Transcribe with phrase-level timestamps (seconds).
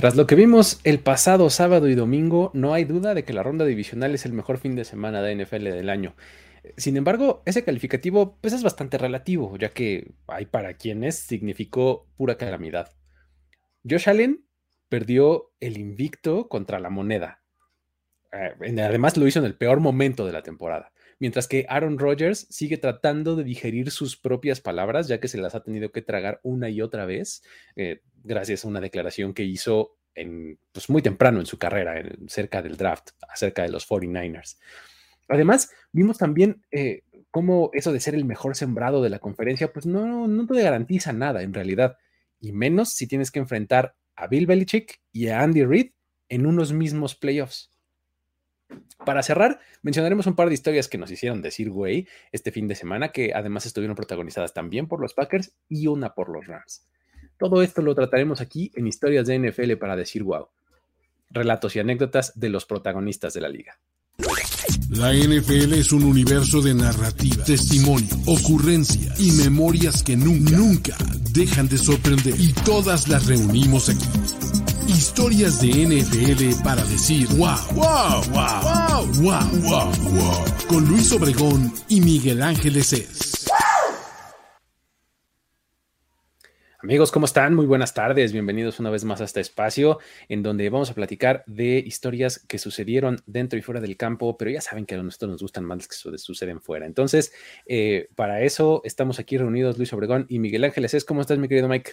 [0.00, 3.42] Tras lo que vimos el pasado sábado y domingo, no hay duda de que la
[3.42, 6.16] ronda divisional es el mejor fin de semana de NFL del año.
[6.78, 12.38] Sin embargo, ese calificativo pues, es bastante relativo, ya que hay para quienes significó pura
[12.38, 12.94] calamidad.
[13.86, 14.46] Josh Allen
[14.88, 17.42] perdió el invicto contra la moneda.
[18.32, 22.46] Eh, además lo hizo en el peor momento de la temporada mientras que Aaron Rodgers
[22.50, 26.40] sigue tratando de digerir sus propias palabras, ya que se las ha tenido que tragar
[26.42, 27.42] una y otra vez,
[27.76, 32.62] eh, gracias a una declaración que hizo en, pues muy temprano en su carrera, cerca
[32.62, 34.58] del draft, acerca de los 49ers.
[35.28, 39.86] Además, vimos también eh, cómo eso de ser el mejor sembrado de la conferencia, pues
[39.86, 41.96] no, no te garantiza nada en realidad,
[42.40, 45.92] y menos si tienes que enfrentar a Bill Belichick y a Andy Reid
[46.28, 47.70] en unos mismos playoffs.
[49.04, 52.74] Para cerrar, mencionaremos un par de historias que nos hicieron decir güey este fin de
[52.74, 56.86] semana, que además estuvieron protagonizadas también por los Packers y una por los Rams.
[57.40, 60.46] Todo esto lo trataremos aquí en Historias de NFL para decir wow.
[61.30, 63.78] Relatos y anécdotas de los protagonistas de la liga.
[64.90, 70.96] La NFL es un universo de narrativa, testimonio, ocurrencia y memorias que nunca, nunca
[71.32, 72.34] dejan de sorprender.
[72.38, 74.04] Y todas las reunimos aquí
[74.90, 80.44] Historias de NFL para decir wow, wow, wow, wow, wow, wow, wow.
[80.68, 83.29] Con Luis Obregón y Miguel Ángeles es.
[86.82, 87.54] Amigos, ¿cómo están?
[87.54, 88.32] Muy buenas tardes.
[88.32, 89.98] Bienvenidos una vez más a este espacio
[90.30, 94.50] en donde vamos a platicar de historias que sucedieron dentro y fuera del campo, pero
[94.50, 96.86] ya saben que a nosotros nos gustan más que suceden fuera.
[96.86, 97.32] Entonces,
[97.66, 101.04] eh, para eso estamos aquí reunidos Luis Obregón y Miguel Ángeles es.
[101.04, 101.90] ¿Cómo estás, mi querido Mike?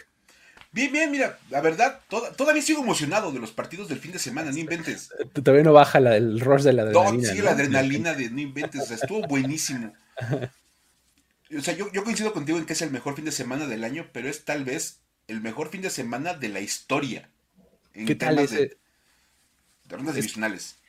[0.71, 1.99] Bien, bien, mira, la verdad,
[2.37, 5.09] todavía sigo emocionado de los partidos del fin de semana, no inventes.
[5.33, 7.33] Todavía no baja el rush de la adrenalina.
[7.33, 9.93] sí, la adrenalina de no inventes, estuvo buenísimo.
[11.55, 14.07] O sea, yo, coincido contigo en que es el mejor fin de semana del año,
[14.11, 17.29] pero es tal vez el mejor fin de semana de la historia.
[17.93, 18.55] ¿Qué tal ese?
[18.55, 18.77] De,
[19.85, 20.79] de rondas divisionales.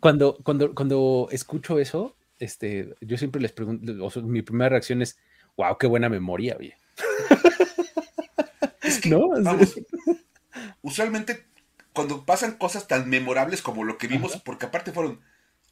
[0.00, 5.18] Cuando, cuando, cuando escucho eso, este, yo siempre les pregunto, mi primera reacción es,
[5.56, 6.76] wow, qué buena memoria, oye.
[9.06, 9.28] ¿No?
[10.82, 11.46] usualmente
[11.92, 15.20] cuando pasan cosas tan memorables como lo que vimos, porque aparte fueron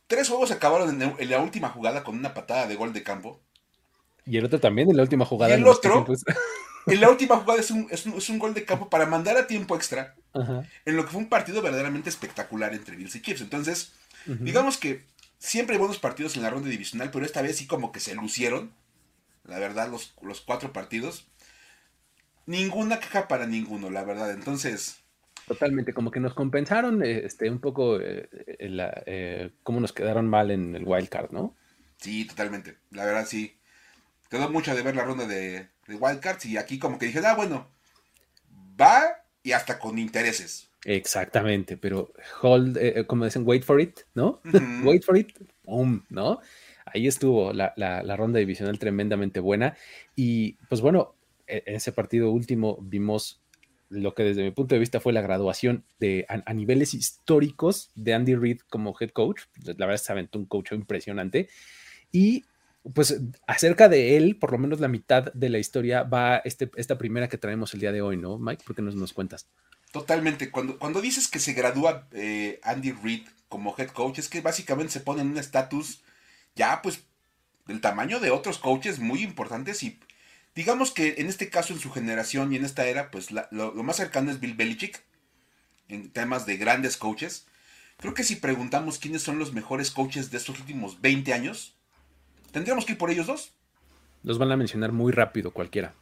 [0.07, 3.41] tres juegos acabaron en, la última jugada con una patada de gol de campo.
[4.25, 5.55] Y el otro también en la última jugada.
[5.55, 6.07] Y el otro,
[6.87, 10.15] en la última jugada es un, gol de campo para mandar a tiempo extra,
[10.85, 13.41] en lo que fue un partido verdaderamente espectacular entre Bills y Chiefs.
[13.41, 13.93] Entonces,
[14.27, 15.05] digamos que
[15.39, 18.15] siempre hay buenos partidos en la ronda divisional, pero esta vez sí como que se
[18.15, 18.73] lucieron,
[19.45, 21.27] la verdad, los, los cuatro partidos
[22.47, 24.31] ninguna queja para ninguno, la verdad.
[24.31, 24.99] Entonces.
[25.47, 30.51] Totalmente, como que nos compensaron eh, este, un poco eh, eh, cómo nos quedaron mal
[30.51, 31.55] en el wild card, ¿no?
[31.99, 32.79] Sí, totalmente.
[32.91, 33.57] La verdad, sí.
[34.29, 37.21] Quedó mucho de ver la ronda de, de wild cards y aquí como que dije,
[37.25, 37.71] ah, bueno,
[38.81, 39.05] va
[39.45, 40.69] y hasta con intereses.
[40.85, 42.13] Exactamente, pero
[42.43, 44.41] hold, como dicen, wait for it, ¿no?
[44.85, 45.31] wait for it,
[45.63, 46.41] boom, ¿no?
[46.87, 49.77] Ahí estuvo la, la, la, ronda divisional tremendamente buena.
[50.15, 51.15] Y pues bueno,
[51.47, 53.41] e-, en ese partido último vimos
[53.89, 58.15] lo que desde mi punto de vista fue la graduación de, a, niveles históricos de
[58.15, 59.43] Andy Reid como head coach.
[59.65, 61.49] La verdad se aventó un coach impresionante.
[62.11, 62.45] Y
[62.95, 66.99] pues acerca de él, por lo menos la mitad de la historia va este, esta
[66.99, 68.65] primera que traemos el día de hoy, ¿no, Mike?
[68.65, 69.49] ¿Por qué nos, nos cuentas?
[69.93, 70.51] Totalmente.
[70.51, 74.93] Cuando, cuando dices que se gradúa eh, Andy Reid como head coach, es que básicamente
[74.93, 76.03] se pone en un estatus
[76.55, 77.05] ya pues
[77.67, 79.99] del tamaño de otros coaches muy importantes y
[80.57, 83.97] Digamos que en este caso, en su generación y en esta era, pues lo, más
[83.97, 85.03] cercano es Bill Belichick,
[85.89, 87.47] en temas de grandes coaches.
[87.99, 91.77] Creo que si preguntamos quiénes son los mejores coaches de estos últimos 20 años,
[92.53, 93.53] tendríamos que ir por ellos dos.
[94.23, 95.93] Los van a mencionar muy rápido cualquiera.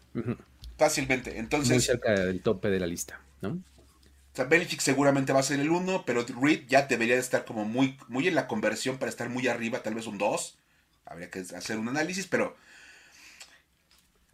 [0.78, 1.36] Fácilmente.
[1.38, 3.48] Entonces, muy cerca del tope de la lista, ¿no?
[3.50, 7.44] O sea, Belichick seguramente va a ser el uno, pero Reed ya debería de estar
[7.44, 10.58] como muy, muy en la conversión para estar muy arriba, tal vez un 2.
[11.06, 12.56] Habría que hacer un análisis, pero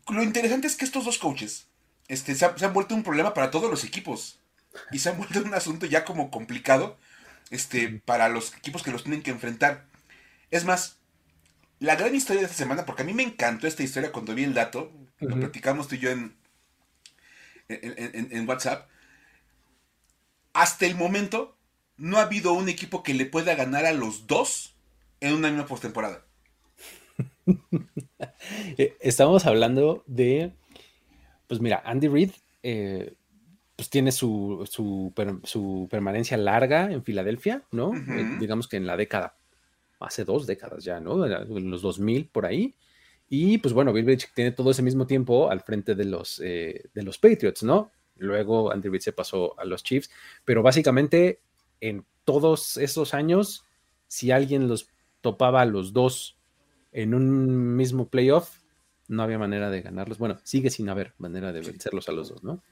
[0.08, 1.66] lo interesante es que estos dos coaches
[2.08, 4.40] este, se, han vuelto un problema para todos los equipos.
[4.90, 6.98] Y se han vuelto un asunto ya como complicado
[7.50, 9.86] este, para los equipos que los tienen que enfrentar.
[10.50, 10.98] Es más,
[11.78, 14.44] la gran historia de esta semana, porque a mí me encantó esta historia cuando vi
[14.44, 16.36] el dato, lo platicamos tú y yo en,
[17.68, 18.88] en, WhatsApp.
[20.52, 21.56] Hasta el momento,
[21.96, 24.74] no ha habido un equipo que le pueda ganar a los dos
[25.20, 26.24] en una misma postemporada.
[28.78, 30.52] Eh, estamos hablando de,
[31.46, 32.30] pues mira, Andy Reid,
[32.62, 33.14] eh,
[33.76, 37.94] pues tiene su, su, permanencia larga en Filadelfia, ¿no?
[37.94, 39.36] Eh, digamos que en la década,
[39.98, 41.24] hace dos décadas ya, ¿no?
[41.26, 42.74] En los 2000 por ahí.
[43.28, 47.02] Y pues bueno, Bill Belichick tiene todo ese mismo tiempo al frente de los, de
[47.02, 47.90] los Patriots, ¿no?
[48.16, 50.10] luego Andy Reid se pasó a los Chiefs,
[50.44, 51.40] pero básicamente
[51.80, 53.64] en todos esos años,
[54.06, 54.88] si alguien los
[55.20, 56.39] topaba a los dos
[56.92, 58.50] en un mismo playoff,
[59.08, 60.18] no había manera de ganarlos.
[60.18, 62.62] Bueno, sigue sin haber manera de vencerlos a los dos, ¿no?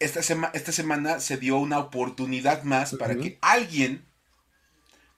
[0.00, 0.20] Esta,
[0.52, 4.04] esta semana se dio una oportunidad más para que alguien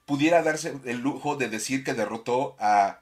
[0.05, 3.01] pudiera darse el lujo de decir que derrotó a,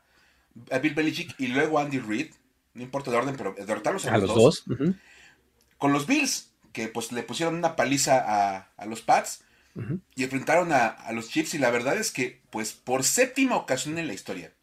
[0.82, 2.32] Bill Belichick y luego a Andy Reid,
[2.74, 4.66] no importa el orden, pero derrotarlos a, los, dos,
[5.78, 9.44] con los Bills, que pues le pusieron una paliza a, los Pats
[10.16, 14.00] y enfrentaron a, a, los Chiefs y la verdad es que pues por séptima ocasión
[14.00, 14.54] en la historia,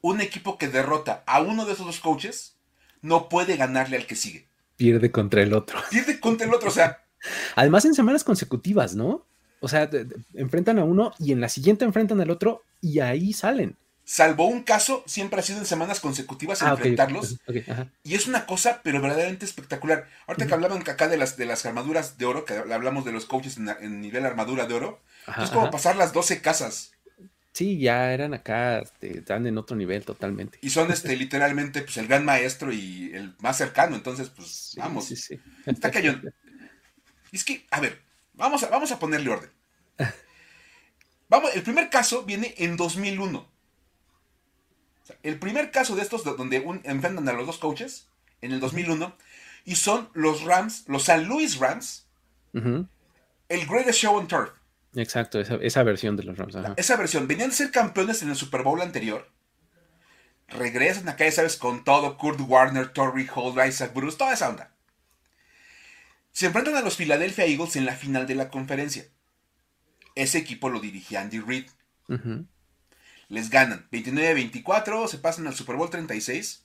[0.00, 2.56] un equipo que derrota a uno de esos dos coaches
[3.02, 4.48] no puede ganarle al que sigue.
[4.76, 5.80] Pierde contra el otro.
[5.90, 7.04] Pierde contra el otro, o sea.
[7.56, 9.26] Además en semanas consecutivas, ¿no?
[9.60, 9.90] O sea,
[10.34, 13.76] enfrentan a uno y en la siguiente enfrentan al otro y ahí salen.
[14.04, 17.36] Salvo un caso, siempre ha sido en semanas consecutivas ah, enfrentarlos.
[18.02, 20.06] y es una cosa, pero verdaderamente espectacular.
[20.26, 23.26] Ahorita que hablaban acá de las, de las armaduras de oro, que hablamos de los
[23.26, 25.02] coaches en, nivel armadura de oro,
[25.42, 26.92] es como pasar las 12 casas.
[27.58, 30.60] Sí, ya eran acá, este, están en otro nivel totalmente.
[30.62, 35.06] Y son este literalmente pues el gran maestro y el más cercano, entonces pues vamos.
[35.06, 35.40] Sí, sí.
[35.66, 36.32] Está cañón.
[37.32, 38.00] Es que, a ver,
[38.34, 39.50] vamos a, vamos a ponerle orden.
[41.28, 43.46] Vamos, el primer caso viene en 2001.
[45.24, 48.06] el primer caso de estos donde un, enfrentan a los dos coaches
[48.40, 49.16] en el 2001
[49.64, 52.06] y son los Rams, los San Luis Rams,
[52.54, 54.57] el Greatest Show on Turf.
[54.94, 56.56] Exacto, esa, versión de los Rams.
[56.76, 57.28] Esa versión.
[57.28, 59.30] Venían a ser campeones en el Super Bowl anterior.
[60.48, 62.16] Regresan acá, ya sabes, con todo.
[62.16, 64.74] Kurt Warner, Torrey Holt, Isaac Bruce, toda esa onda.
[66.32, 69.06] Se enfrentan a los Philadelphia Eagles en la final de la conferencia.
[70.14, 71.66] Ese equipo lo dirigía Andy Reid.
[73.28, 76.64] Les ganan 29-24, se pasan al Super Bowl 36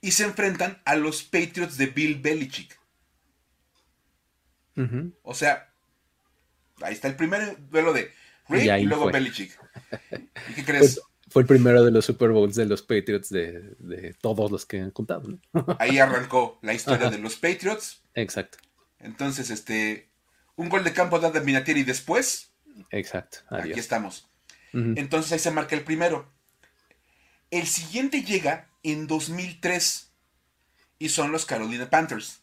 [0.00, 2.78] y se enfrentan a los Patriots de Bill Belichick.
[5.22, 5.69] O sea,
[6.82, 8.12] Ahí está el primer duelo de
[8.48, 9.58] Reed y, luego Belichick.
[10.50, 11.00] ¿Y qué crees?
[11.28, 14.90] Fue, el primero de los Super Bowls de los Patriots de, todos los que han
[14.90, 15.38] contado.
[15.78, 18.02] Ahí arrancó la historia de los Patriots.
[18.14, 18.58] Exacto.
[18.98, 20.10] Entonces, este,
[20.56, 22.52] un gol de campo de Minatieri después.
[22.90, 23.38] Exacto.
[23.50, 24.28] Aquí estamos.
[24.72, 26.32] Entonces ahí se marca el primero.
[27.50, 30.12] El siguiente llega en 2003
[30.98, 32.42] y son los Carolina Panthers.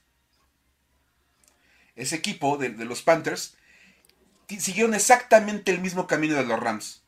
[1.95, 3.56] Ese equipo de los Panthers
[4.47, 7.03] siguieron exactamente el mismo camino de los Rams.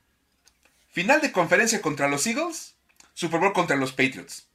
[0.89, 2.75] Final de conferencia contra los Eagles,
[3.13, 4.47] Super Bowl contra los Patriots.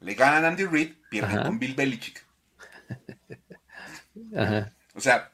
[0.00, 2.24] Le ganan Andy Reid, pierden con Bill Belichick.
[4.96, 5.32] O sea,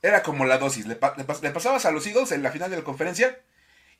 [0.00, 0.86] era como la dosis.
[0.86, 3.38] Le, pasabas a los Eagles en la final de la conferencia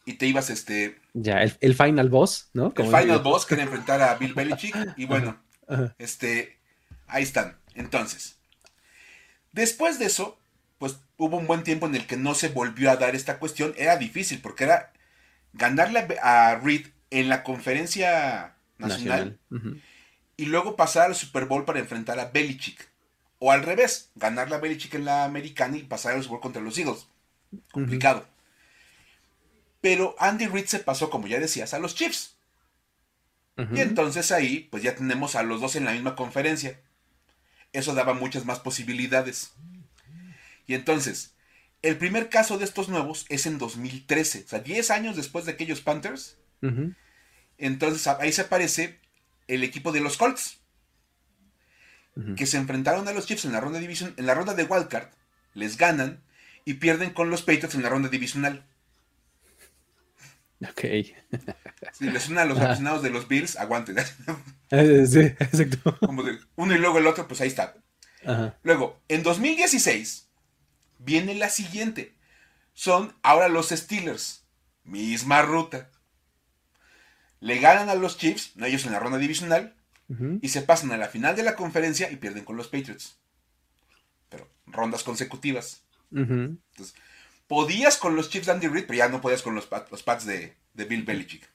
[0.05, 0.99] y te ibas este.
[1.13, 2.73] Ya, el, final boss, ¿no?
[2.77, 4.75] el final boss que era enfrentar a Bill Belichick.
[4.97, 5.41] Y bueno,
[5.99, 6.59] este.
[7.07, 7.59] Ahí están.
[7.75, 8.37] Entonces.
[9.53, 10.39] Después de eso,
[11.23, 13.75] hubo un buen tiempo en el que no se volvió a dar esta cuestión.
[13.77, 14.93] Era difícil porque era
[15.53, 19.39] ganarle a Reed en la conferencia nacional,
[20.37, 22.89] y luego pasar al Super Bowl para enfrentar a Belichick.
[23.39, 26.63] O al revés, ganarle a Belichick en la americana y pasar al Super Bowl contra
[26.63, 27.07] los Eagles.
[27.71, 28.27] Complicado.
[29.81, 32.37] Pero Andy Reid se pasó, como ya decías, a los Chiefs.
[33.73, 36.81] Y entonces ahí, pues ya tenemos a los dos en la misma conferencia.
[37.73, 39.53] Eso daba muchas más posibilidades.
[40.67, 41.35] Y entonces,
[41.83, 45.53] el primer caso de estos nuevos es en 2013, o sea, 10 años después de
[45.53, 46.39] aquellos Panthers.
[47.59, 49.01] Entonces ahí se aparece
[49.49, 50.61] el equipo de los Colts,
[52.37, 55.09] que se enfrentaron a los Chiefs en la ronda de en la ronda de wildcard,
[55.55, 56.23] les ganan
[56.65, 58.65] y pierden con los Patriots en la ronda divisional.
[60.69, 60.85] Ok.
[61.93, 63.97] Si les suena a los aficionados de los Bills, aguanten.
[64.75, 65.99] Eh, sí, exacto.
[65.99, 67.75] Como de uno y luego el otro, pues ahí está.
[68.63, 70.29] Luego, en 2016,
[71.05, 72.15] viene la siguiente.
[72.75, 74.45] Son ahora los Steelers.
[74.85, 75.91] Misma ruta.
[77.41, 79.75] Le ganan a los Chiefs, ellos en la ronda divisional,
[80.43, 83.17] y se pasan a la final de la conferencia y pierden con los Patriots.
[84.29, 85.83] Pero rondas consecutivas.
[86.11, 86.95] Entonces,
[87.49, 90.27] podías con los Chiefs de Andy Reid, pero ya no podías con los, los Pats
[90.27, 91.49] de, Bill Belichick.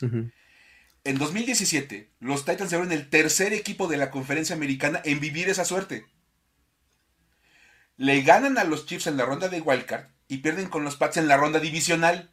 [0.00, 5.64] En 2017, los Titans se el tercer equipo de la conferencia americana en vivir esa
[5.64, 6.06] suerte
[7.96, 11.16] le ganan a los Chiefs en la ronda de Wildcard y pierden con los Pats
[11.16, 12.30] en la ronda divisional.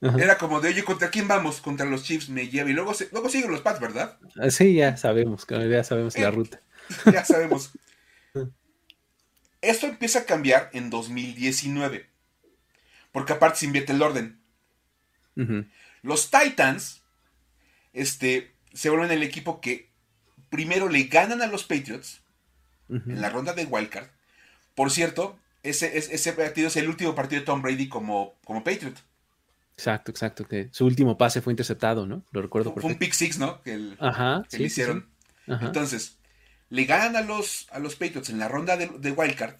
[0.00, 1.60] era como de, oye, ¿contra quién vamos?
[1.60, 2.70] Contra los Chiefs me lleva.
[2.70, 4.18] Y luego, luego siguen los Pats, ¿verdad?
[4.40, 6.60] Ah, sí, ya sabemos, ya sabemos la eh, ruta.
[7.12, 7.70] Ya sabemos.
[9.60, 12.08] Esto empieza a cambiar en 2019.
[13.12, 14.40] Porque aparte se invierte el orden.
[16.02, 17.02] Los Titans
[17.92, 19.90] este, se vuelven el equipo que
[20.50, 22.19] primero le ganan a los Patriots
[22.90, 24.08] en la ronda de Wildcard.
[24.74, 28.94] Por cierto, ese, ese, partido es el último partido de Tom Brady como, como Patriot.
[29.74, 30.46] Exacto, exacto.
[30.46, 32.22] Que su último pase fue interceptado, ¿no?
[32.32, 33.62] Lo recuerdo Fue, un pick six, ¿no?
[33.62, 35.08] Que, el, Ajá, le hicieron.
[35.46, 36.18] Entonces,
[36.68, 39.56] le ganan a los, a los Patriots en la ronda de, de, Wildcard.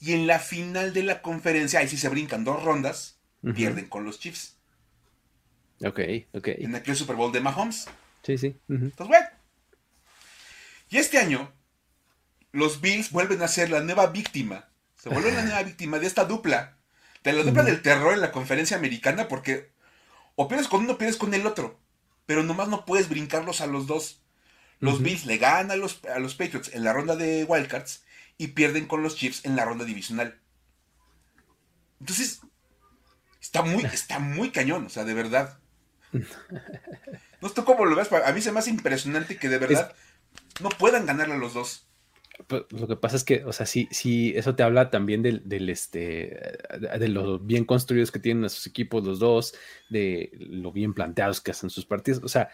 [0.00, 3.18] Y en la final de la conferencia, ahí sí se brincan dos rondas,
[3.54, 4.56] pierden con los Chiefs.
[5.84, 6.00] Ok,
[6.32, 6.48] ok.
[6.48, 7.86] En aquel Super Bowl de Mahomes.
[8.22, 8.56] Sí, sí.
[8.68, 9.26] Entonces, bueno.
[10.90, 11.52] Y este año,
[12.52, 14.68] los Bills vuelven a ser la nueva víctima.
[14.96, 16.76] Se vuelven la nueva víctima de esta dupla
[17.22, 19.72] de la dupla del terror en la conferencia americana porque
[20.36, 21.78] o pierdes con uno o pierdes con el otro.
[22.26, 24.22] Pero nomás no puedes brincarlos a los dos.
[24.78, 28.04] Los Bills le ganan a los, a los Patriots en la ronda de Wildcards
[28.38, 30.40] y pierden con los Chiefs en la ronda divisional.
[31.98, 32.40] Entonces,
[33.42, 35.58] está muy, está muy cañón, o sea, de verdad.
[37.42, 39.94] No sé cómo lo ves, a mí se me hace impresionante que de verdad
[40.60, 41.88] no puedan ganarle a los dos.
[42.46, 45.68] Pues, lo que pasa es que, o sea, sí, sí, eso te habla también del,
[45.68, 46.58] este,
[46.98, 49.54] de lo bien construidos que tienen a sus equipos los dos,
[49.88, 52.22] de lo bien planteados que hacen sus partidos.
[52.22, 52.48] O sea,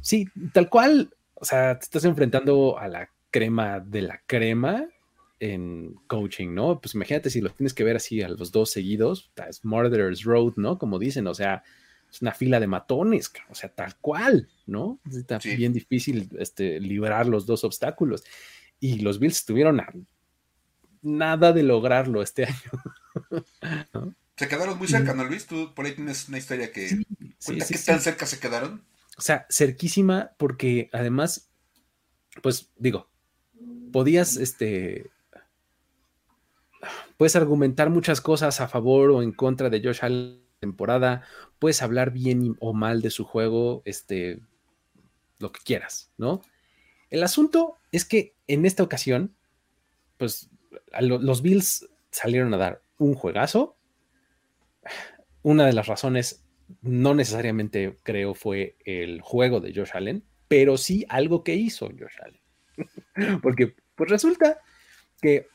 [0.00, 4.88] sí, tal cual, o sea, te estás enfrentando a la crema de la crema
[5.38, 6.80] en coaching, ¿no?
[6.80, 10.54] Pues imagínate si lo tienes que ver así a los dos seguidos, es Murderer's Road,
[10.56, 10.78] ¿no?
[10.78, 11.62] Como dicen, o sea,
[12.10, 14.98] es una fila de matones, o sea, tal cual, ¿no?
[15.10, 18.24] Está bien difícil este, librar los dos obstáculos
[18.80, 19.92] y los Bills estuvieron a
[21.02, 24.14] nada de lograrlo este año.
[24.36, 25.46] Se quedaron muy cerca, ¿no, Luis?
[25.46, 27.04] Tú por ahí tienes una historia que
[27.44, 28.82] cuenta qué tan cerca se quedaron.
[29.16, 31.48] O sea, cerquísima, porque además,
[32.42, 33.08] pues digo,
[33.92, 35.10] podías, este,
[37.16, 41.22] puedes argumentar muchas cosas a favor o en contra de Josh Allen temporada,
[41.58, 44.40] puedes hablar bien o mal de su juego, este,
[45.38, 46.42] lo que quieras, ¿no?
[47.10, 49.34] El asunto es que en esta ocasión,
[50.18, 50.50] pues
[51.00, 53.78] los Bills salieron a dar un juegazo.
[55.42, 56.44] Una de las razones,
[56.82, 62.18] no necesariamente creo, fue el juego de Josh Allen, pero sí algo que hizo Josh
[62.22, 63.40] Allen.
[63.40, 64.60] Porque pues resulta
[65.22, 65.48] que,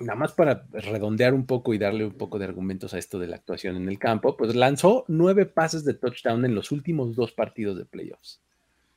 [0.00, 3.28] nada más para redondear un poco y darle un poco de argumentos a esto de
[3.28, 7.30] la actuación en el campo, pues lanzó nueve pases de touchdown en los últimos dos
[7.30, 8.40] partidos de playoffs.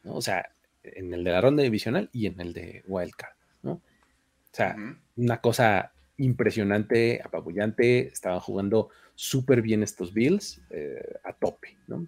[0.03, 0.49] O sea,
[0.83, 3.71] en el de la ronda divisional y en el de Wildcard, ¿no?
[3.71, 4.75] O sea,
[5.15, 12.07] una cosa impresionante, apabullante, estaban jugando súper bien estos Bills eh, a tope, ¿no?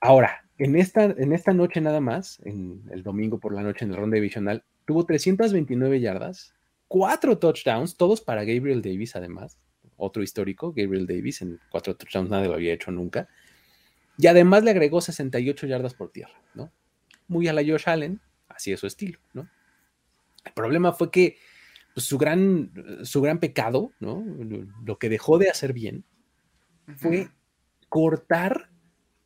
[0.00, 3.92] Ahora, en esta, en esta noche nada más, en el domingo por la noche en
[3.92, 6.54] la ronda divisional, tuvo 329 yardas,
[6.88, 9.58] cuatro touchdowns, todos para Gabriel Davis además,
[9.96, 13.28] otro histórico, Gabriel Davis, en cuatro touchdowns nadie lo había hecho nunca,
[14.16, 16.70] y además le agregó 68 yardas por tierra, ¿no?
[17.30, 19.48] Muy a la Josh Allen, así es su estilo, ¿no?
[20.44, 21.36] El problema fue que
[21.94, 22.72] pues, su, gran,
[23.04, 24.24] su gran pecado, ¿no?
[24.84, 26.04] Lo, que dejó de hacer bien
[26.96, 27.28] fue
[27.88, 28.70] cortar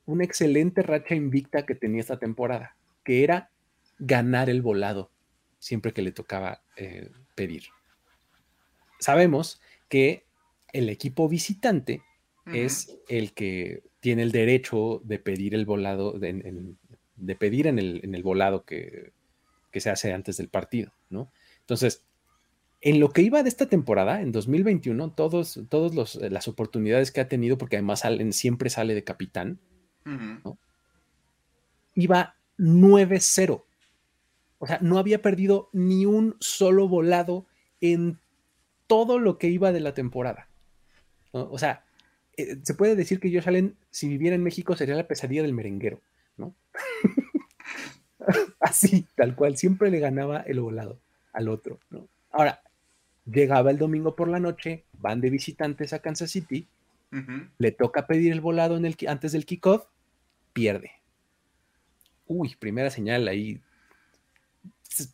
[0.05, 3.51] una excelente racha invicta que tenía esta temporada, que era
[3.99, 5.11] ganar el volado
[5.59, 7.65] siempre que le tocaba eh, pedir.
[9.01, 10.27] Sabemos que
[10.75, 12.03] el equipo visitante
[12.53, 16.77] es el que tiene el derecho de pedir el volado en,
[17.17, 19.13] de pedir en el, en el volado que,
[19.73, 21.33] se hace antes del partido, ¿no?
[21.61, 22.05] Entonces,
[22.81, 27.21] en lo que iba de esta temporada, en 2021, todas todos eh, las oportunidades que
[27.21, 29.59] ha tenido, porque además siempre sale de capitán,
[31.95, 33.65] iba 9-0.
[34.59, 37.47] O sea, no había perdido ni un solo volado
[37.81, 38.19] en
[38.87, 40.49] todo lo que iba de la temporada.
[41.33, 41.85] O sea,
[42.37, 45.53] eh, se puede decir que Josh Allen, si viviera en México, sería la pesadilla del
[45.53, 46.01] merenguero.
[48.61, 51.01] Así, tal cual, siempre le ganaba el volado
[51.33, 52.09] al otro, ¿no?
[52.31, 52.63] Ahora,
[53.27, 56.69] llegaba el domingo por la noche, van de visitantes a Kansas City,
[57.59, 59.87] le toca pedir el volado en el, antes del kickoff,
[60.53, 60.91] pierde.
[62.27, 63.61] Uy, primera señal ahí.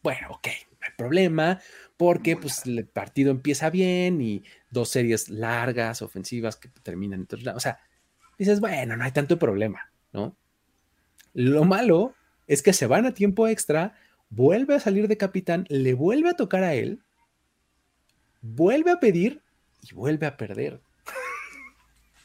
[0.03, 1.61] Bueno, ok, no hay problema,
[1.99, 7.61] porque pues el partido empieza bien y dos series largas, ofensivas que terminan en O
[7.61, 7.81] sea,
[8.39, 10.37] dices, bueno, no hay tanto problema, ¿no?
[11.33, 12.15] Lo malo
[12.47, 13.95] es que se van a tiempo extra,
[14.29, 17.01] vuelve a salir de capitán, le vuelve a tocar a él,
[18.43, 19.43] vuelve a pedir
[19.83, 20.81] y vuelve a perder.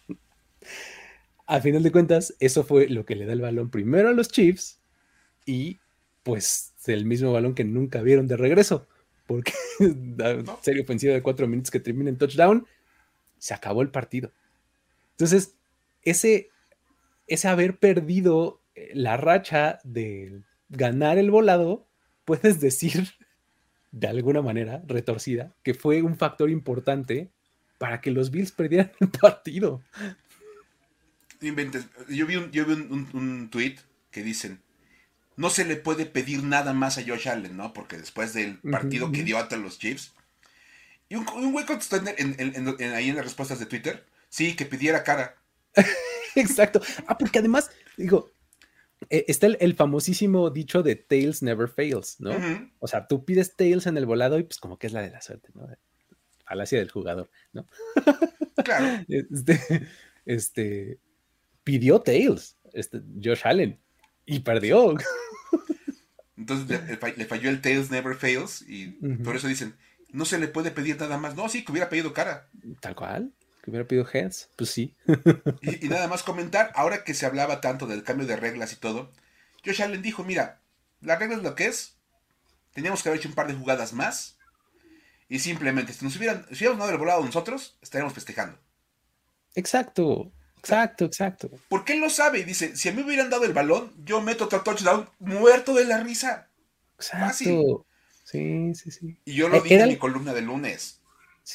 [1.45, 4.29] a final de cuentas, eso fue lo que le da el balón primero a los
[4.29, 4.79] Chiefs
[5.45, 5.79] y
[6.24, 8.88] pues el mismo balón que nunca vieron de regreso,
[9.27, 9.53] porque
[10.17, 12.65] la serie ofensiva de cuatro minutos que termina en touchdown,
[13.38, 14.31] se acabó el partido.
[15.12, 15.53] Entonces,
[16.01, 16.50] ese,
[17.27, 18.59] ese haber perdido
[18.94, 21.88] la racha de ganar el volado,
[22.25, 23.10] puedes decir
[23.91, 27.32] de alguna manera retorcida que fue un factor importante
[27.77, 29.82] para que los Bills perdieran el partido.
[31.41, 33.75] Yo vi un, yo vi un, tweet
[34.10, 34.62] que dicen,
[35.36, 37.74] no se le puede pedir nada más a Josh Allen, ¿no?
[37.74, 40.13] Porque después del partido que dio ante los Chiefs.
[41.08, 45.36] Y un, un güey contestó ahí en las respuestas de Twitter, sí, que pidiera cara.
[46.36, 46.82] Exacto.
[47.05, 48.35] Ah, porque además, digo, eh,
[49.09, 52.31] está el, famosísimo dicho de Tails never fails, ¿no?
[52.79, 55.12] O sea, tú pides Tails en el volado y pues como que es la de
[55.12, 55.67] la suerte, ¿no?
[56.45, 57.67] Falacia del jugador, ¿no?
[58.63, 59.05] Claro.
[59.09, 59.59] Este,
[60.25, 61.00] este,
[61.63, 63.79] pidió Tails, este, Josh Allen,
[64.25, 64.95] y perdió.
[66.38, 66.81] Entonces
[67.17, 68.88] le, falló el Tails never fails y
[69.24, 69.75] por eso dicen,
[70.12, 71.35] no se le puede pedir nada más.
[71.35, 72.50] No, sí, que hubiera pedido cara.
[72.79, 73.33] Tal cual.
[73.65, 74.50] Que hubiera pedido heads.
[74.55, 74.95] Pues sí.
[75.62, 79.12] y, nada más comentar, ahora que se hablaba tanto del cambio de reglas y todo,
[79.65, 80.62] Josh Allen dijo, mira,
[81.01, 81.95] la regla es lo que es.
[82.74, 84.38] Teníamos que haber hecho un par de jugadas más.
[85.29, 88.60] Y simplemente, si nos hubieran, si hubiéramos dado el volado nosotros, estaríamos festejando.
[89.55, 90.31] Exacto.
[90.60, 91.50] Exacto, exacto.
[91.67, 94.22] Porque él lo sabe y dice, si a mí me hubieran dado el balón, yo
[94.22, 96.50] meto otro touchdown muerto de la risa.
[96.98, 97.86] Exacto.
[98.24, 99.19] Sí, sí, sí.
[99.25, 101.01] Y yo lo eh, dije en mi columna de lunes.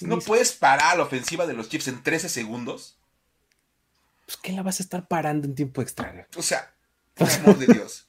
[0.03, 2.97] No puedes parar la ofensiva de los Chiefs en 13 segundos.
[4.27, 6.27] Pues que la vas a estar parando en tiempo extra.
[6.37, 6.73] O sea,
[7.15, 8.07] por amor de Dios.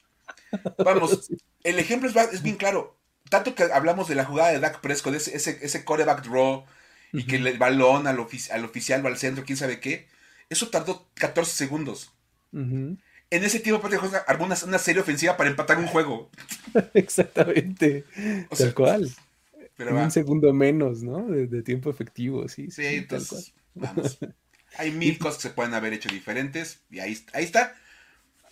[0.78, 1.30] Vamos,
[1.64, 2.96] el ejemplo es, bien claro.
[3.28, 6.64] Tanto que hablamos de la jugada de Dak Prescott, ese, ese, ese coreback draw,
[7.12, 8.18] y que el balón al,
[8.50, 10.08] al oficial va al centro, quién sabe qué.
[10.48, 12.12] Eso tardó 14 segundos.
[12.52, 12.98] En
[13.30, 13.88] ese tiempo
[14.26, 16.30] armó una, una, serie ofensiva para empatar un juego.
[16.94, 18.04] Exactamente.
[18.56, 19.10] tal cual.
[19.76, 21.26] Pero un segundo menos, ¿no?
[21.26, 22.70] De, tiempo efectivo, sí.
[22.70, 24.18] Sí, entonces, vamos.
[24.78, 26.80] Hay mil cosas que se pueden haber hecho diferentes.
[26.90, 27.74] Y ahí, ahí está.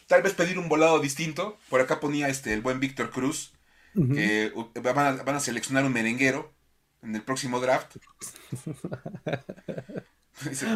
[0.07, 1.59] Tal vez pedir un volado distinto.
[1.71, 3.53] Por acá ponía este el buen Víctor Cruz.
[3.95, 4.53] Que
[4.83, 6.53] van a, van a seleccionar un merenguero
[7.03, 7.97] en el próximo draft.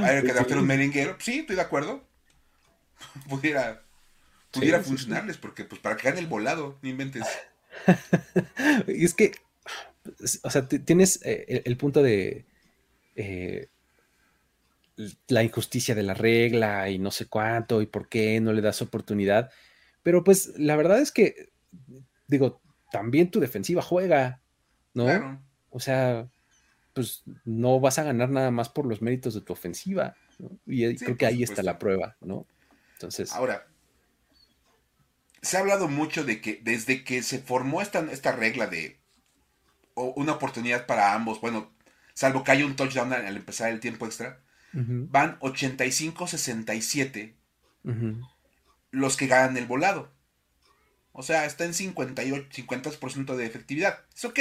[0.03, 1.17] hay que un merenguero.
[1.21, 2.09] Sí, estoy de acuerdo.
[3.29, 3.85] pudiera
[4.55, 7.27] pudiera funcionarles, porque pues para que gane el volado, no inventes.
[8.87, 9.33] y es que,
[10.43, 12.45] o sea, tienes eh, el, punto de
[13.17, 13.69] eh,
[15.29, 18.83] la injusticia de la regla y no sé cuánto y por qué no le das
[18.83, 19.51] oportunidad.
[20.03, 21.51] Pero pues la verdad es que,
[22.27, 22.61] digo,
[22.93, 24.43] también tu defensiva juega,
[24.93, 25.43] ¿no?
[25.71, 26.29] O sea,
[26.93, 30.15] pues no vas a ganar nada más por los méritos de tu ofensiva.
[30.67, 32.47] Y creo que ahí está la prueba, ¿no?
[32.93, 33.33] Entonces.
[33.33, 33.67] Ahora,
[35.43, 39.01] se ha hablado mucho de que desde que se formó esta, esta regla de
[39.95, 41.73] una oportunidad para ambos, bueno,
[42.15, 44.41] salvo que haya un touchdown al, empezar el tiempo extra,
[44.73, 47.35] van 85-67
[48.91, 50.13] los que ganan el volado.
[51.13, 54.01] O sea, está en 58, 50% de efectividad.
[54.15, 54.41] Es ok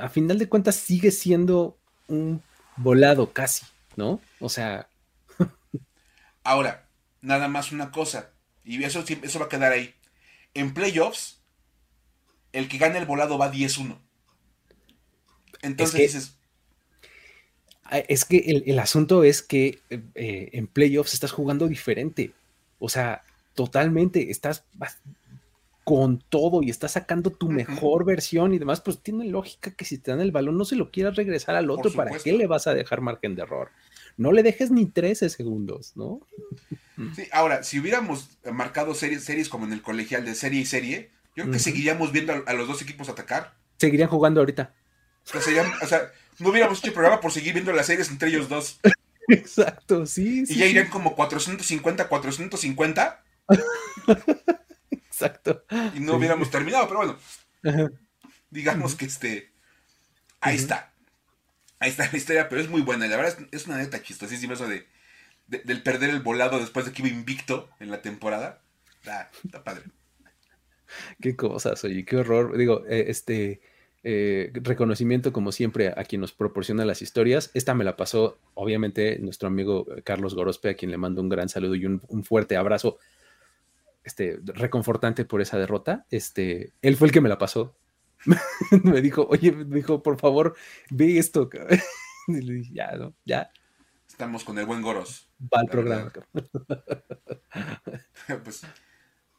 [0.00, 2.42] a final de cuentas sigue siendo un
[2.76, 3.66] volado casi,
[3.96, 4.20] ¿no?
[4.40, 4.88] O sea.
[6.44, 6.88] Ahora,
[7.20, 8.30] nada más una cosa,
[8.64, 9.94] y eso, eso va a quedar ahí.
[10.54, 11.42] En playoffs,
[12.52, 13.98] el que gane el volado va 10-1.
[15.62, 16.34] Entonces dices.
[18.08, 22.32] Es que el, asunto es que eh, en playoffs estás jugando diferente.
[22.78, 24.30] O sea, totalmente.
[24.30, 24.64] Estás
[25.88, 29.96] con todo y estás sacando tu mejor versión y demás, pues tiene lógica que si
[29.96, 32.66] te dan el balón no se lo quieras regresar al otro, ¿para qué le vas
[32.66, 33.70] a dejar margen de error?
[34.18, 36.20] No le dejes ni 13 segundos, ¿no?
[37.16, 41.10] Sí, ahora, si hubiéramos marcado series, series como en el colegial de serie y serie,
[41.36, 43.54] yo creo que seguiríamos viendo a, los dos equipos atacar.
[43.78, 44.74] Seguirían jugando ahorita.
[45.34, 48.80] O sea, no hubiéramos hecho el programa por seguir viendo las series entre ellos dos.
[49.28, 50.44] Exacto, sí.
[50.48, 53.24] Y ya irían como 450, 450.
[54.92, 55.64] Exacto.
[55.94, 57.88] Y no hubiéramos terminado, pero bueno.
[58.50, 59.52] Digamos que este.
[60.40, 60.92] Ahí está.
[61.80, 63.06] Ahí está la historia, pero es muy buena.
[63.06, 64.86] La verdad es, una neta chistosísima eso de,
[65.46, 68.62] del perder el volado después de que iba invicto en la temporada.
[69.00, 69.30] Está,
[69.62, 69.84] padre.
[71.20, 72.56] Qué cosas, oye, qué horror.
[72.56, 73.60] Digo, eh, este.
[74.04, 77.50] Eh, reconocimiento como siempre a quien nos proporciona las historias.
[77.54, 81.48] Esta me la pasó obviamente nuestro amigo Carlos Gorospe, a quien le mando un gran
[81.48, 82.98] saludo y un fuerte abrazo
[84.08, 86.06] este, reconfortante por esa derrota.
[86.10, 87.76] Este, él fue el que me la pasó.
[88.82, 90.56] me dijo, oye, me dijo, por favor,
[90.90, 91.50] ve esto.
[92.28, 93.14] y le dije, ya, ¿no?
[93.26, 93.50] Ya.
[94.08, 95.28] Estamos con el buen Goros.
[95.42, 96.10] Va al programa.
[98.44, 98.62] pues,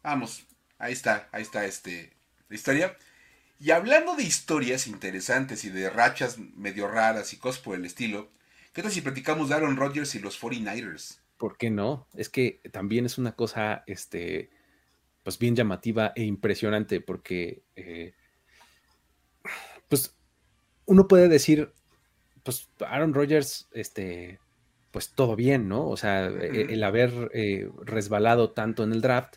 [0.03, 0.45] vamos,
[0.77, 2.15] ahí está, ahí está este,
[2.47, 2.95] la historia.
[3.59, 8.31] Y hablando de historias interesantes y de rachas medio raras y cosas por el estilo,
[8.71, 11.19] ¿qué tal si platicamos de Aaron Rodgers y los 49ers?
[11.37, 12.07] ¿Por qué no?
[12.15, 14.49] Es que también es una cosa, este,
[15.23, 18.13] pues bien llamativa e impresionante porque eh,
[19.89, 20.15] pues
[20.85, 21.73] uno puede decir,
[22.43, 24.39] pues Aaron Rodgers, este,
[24.91, 25.85] pues todo bien, ¿no?
[25.87, 29.35] O sea, e, el haber eh, resbalado tanto en el draft,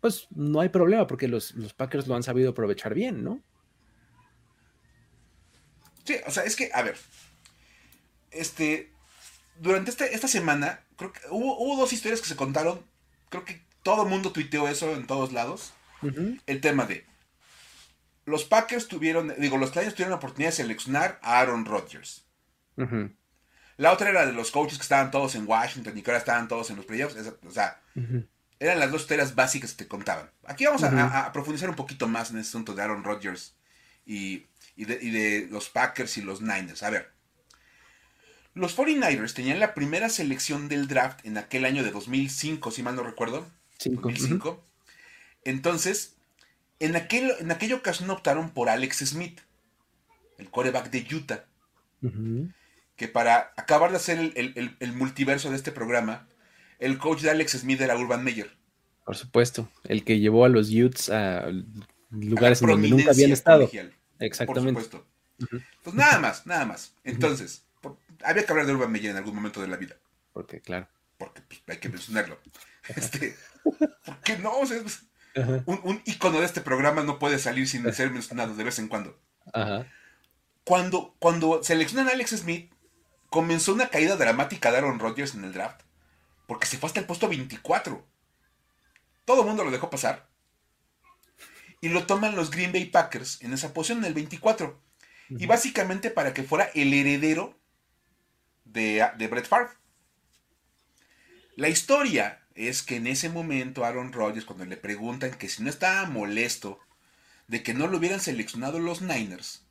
[0.00, 3.42] pues no hay problema porque los, los, Packers lo han sabido aprovechar bien, ¿no?
[6.04, 6.96] Sí, o sea, es que, a ver,
[8.30, 8.90] este,
[9.58, 12.80] durante este, esta semana, creo que hubo, hubo, dos historias que se contaron,
[13.28, 15.72] creo que todo el mundo tuiteó eso en todos lados,
[16.46, 17.04] el tema de,
[18.24, 22.24] los Packers tuvieron, digo, los Lions tuvieron la oportunidad de seleccionar a Aaron Rodgers.
[23.76, 26.48] La otra era de los coaches que estaban todos en Washington y que ahora estaban
[26.48, 27.16] todos en los playoffs.
[27.46, 27.80] O sea,
[28.60, 30.30] eran las dos historias básicas que te contaban.
[30.44, 33.56] Aquí vamos a, profundizar un poquito más en este asunto de Aaron Rodgers
[34.06, 34.46] y,
[34.76, 36.82] de, los Packers y los Niners.
[36.82, 37.10] A ver,
[38.54, 42.94] los 49ers tenían la primera selección del draft en aquel año de 2005, si mal
[42.94, 43.50] no recuerdo.
[43.82, 44.62] 2005.
[45.44, 46.16] Entonces,
[46.80, 49.40] en, aquel, en aquella ocasión optaron por Alex Smith,
[50.38, 51.44] el coreback de Utah.
[52.96, 56.26] Que para acabar de hacer el, multiverso de este programa,
[56.80, 58.50] el coach de Alex Smith era Urban Meyer.
[59.04, 61.46] Por supuesto, el que llevó a los Utes a
[62.10, 63.70] lugares en donde nunca habían estado.
[64.18, 64.72] Exactamente.
[64.72, 65.06] Por supuesto.
[65.82, 66.94] Pues nada más, nada más.
[67.04, 67.64] Entonces,
[68.22, 69.96] había que hablar de Urban Meyer en algún momento de la vida.
[70.32, 70.88] Porque, claro.
[71.18, 72.38] Porque pues, hay que mencionarlo.
[72.96, 73.36] Este,
[74.04, 74.58] ¿Por qué no?
[74.58, 74.82] O sea,
[75.66, 79.18] un, icono de este programa no puede salir sin ser mencionado de vez en cuando.
[80.64, 82.72] Cuando, cuando seleccionan a Alex Smith,
[83.28, 85.82] comenzó una caída dramática de Aaron Rodgers en el draft.
[86.50, 88.04] Porque se fue hasta el puesto 24.
[89.24, 90.28] Todo el mundo lo dejó pasar.
[91.80, 94.82] Y lo toman los Green Bay Packers en esa posición, en el 24.
[95.28, 97.56] Y básicamente para que fuera el heredero
[98.64, 99.70] de, de Brett Favre.
[101.54, 105.70] La historia es que en ese momento Aaron Rodgers, cuando le preguntan que si no
[105.70, 106.80] estaba molesto
[107.46, 109.64] de que no lo hubieran seleccionado los Niners,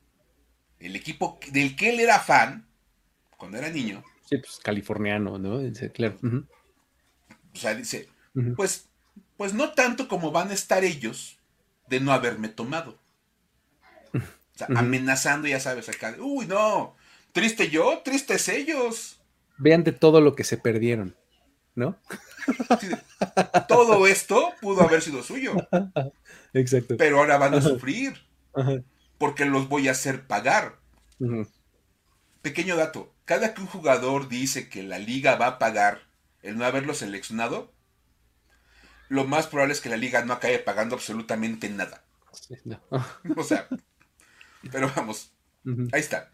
[0.80, 2.70] el equipo del que él era fan,
[3.36, 4.02] cuando era niño.
[4.24, 5.60] Sí, pues californiano, ¿no?
[5.94, 6.18] claro.
[7.54, 8.08] O sea, dice,
[8.56, 8.88] pues,
[9.38, 11.38] pues no tanto como van a estar ellos
[11.88, 12.98] de no haberme tomado.
[14.14, 16.96] O sea, amenazando, ya sabes, acá, uy, no,
[17.32, 19.22] triste yo, tristes ellos.
[19.58, 21.16] Vean de todo lo que se perdieron.
[21.80, 21.98] ¿no?
[23.68, 25.56] todo esto pudo haber sido suyo.
[26.54, 26.96] Exacto.
[26.98, 28.14] Pero ahora van a sufrir.
[29.18, 30.80] Porque los voy a hacer pagar.
[32.42, 33.14] Pequeño dato.
[33.26, 36.02] Cada que un jugador dice que la liga va a pagar
[36.42, 37.74] el no haberlo seleccionado,
[39.10, 42.04] lo más probable es que la liga no acabe pagando absolutamente nada.
[43.36, 43.68] o sea,
[44.72, 45.34] pero vamos,
[45.92, 46.30] ahí está.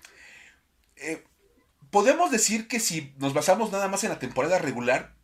[0.98, 1.24] Eh,
[1.90, 5.16] podemos decir que si nos basamos nada más en la temporada regular,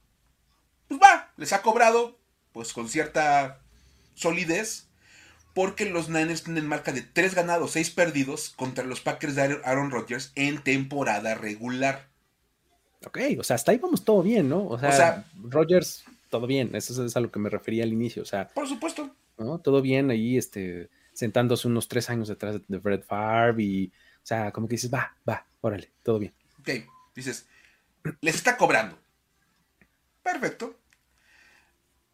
[0.87, 2.19] pues va, les ha cobrado,
[2.53, 3.61] pues con cierta
[4.15, 4.87] solidez,
[5.53, 9.91] porque los Niners tienen marca de 3 ganados, 6 perdidos contra los Packers de Aaron
[9.91, 12.10] Rodgers en temporada regular.
[13.05, 14.67] Ok, o sea, hasta ahí vamos todo bien, ¿no?
[14.67, 18.25] O sea, Rodgers, todo bien, eso es a lo que me refería al inicio, o
[18.25, 18.47] sea.
[18.49, 19.15] Por supuesto.
[19.37, 19.59] ¿no?
[19.59, 24.51] Todo bien ahí, este, sentándose unos 3 años detrás de Fred Favre y, o sea,
[24.51, 26.33] como que dices, va, va, órale, todo bien.
[26.59, 26.69] Ok,
[27.15, 27.47] dices,
[28.21, 28.97] les está cobrando.
[30.23, 30.77] Perfecto.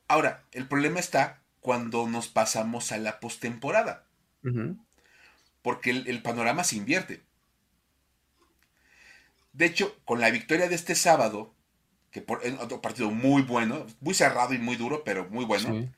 [0.07, 4.05] Ahora, el problema está cuando nos pasamos a la postemporada.
[5.61, 7.21] Porque el, panorama se invierte.
[9.57, 11.51] De hecho, con la victoria de este sábado,
[12.11, 15.91] que por en otro partido muy bueno, muy cerrado y muy duro, pero muy bueno.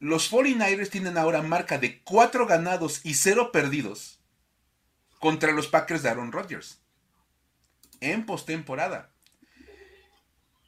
[0.00, 4.18] Los 49ers tienen ahora marca de 4 ganados y 0 perdidos
[5.18, 6.80] contra los Packers de Aaron Rodgers.
[8.00, 9.10] En postemporada.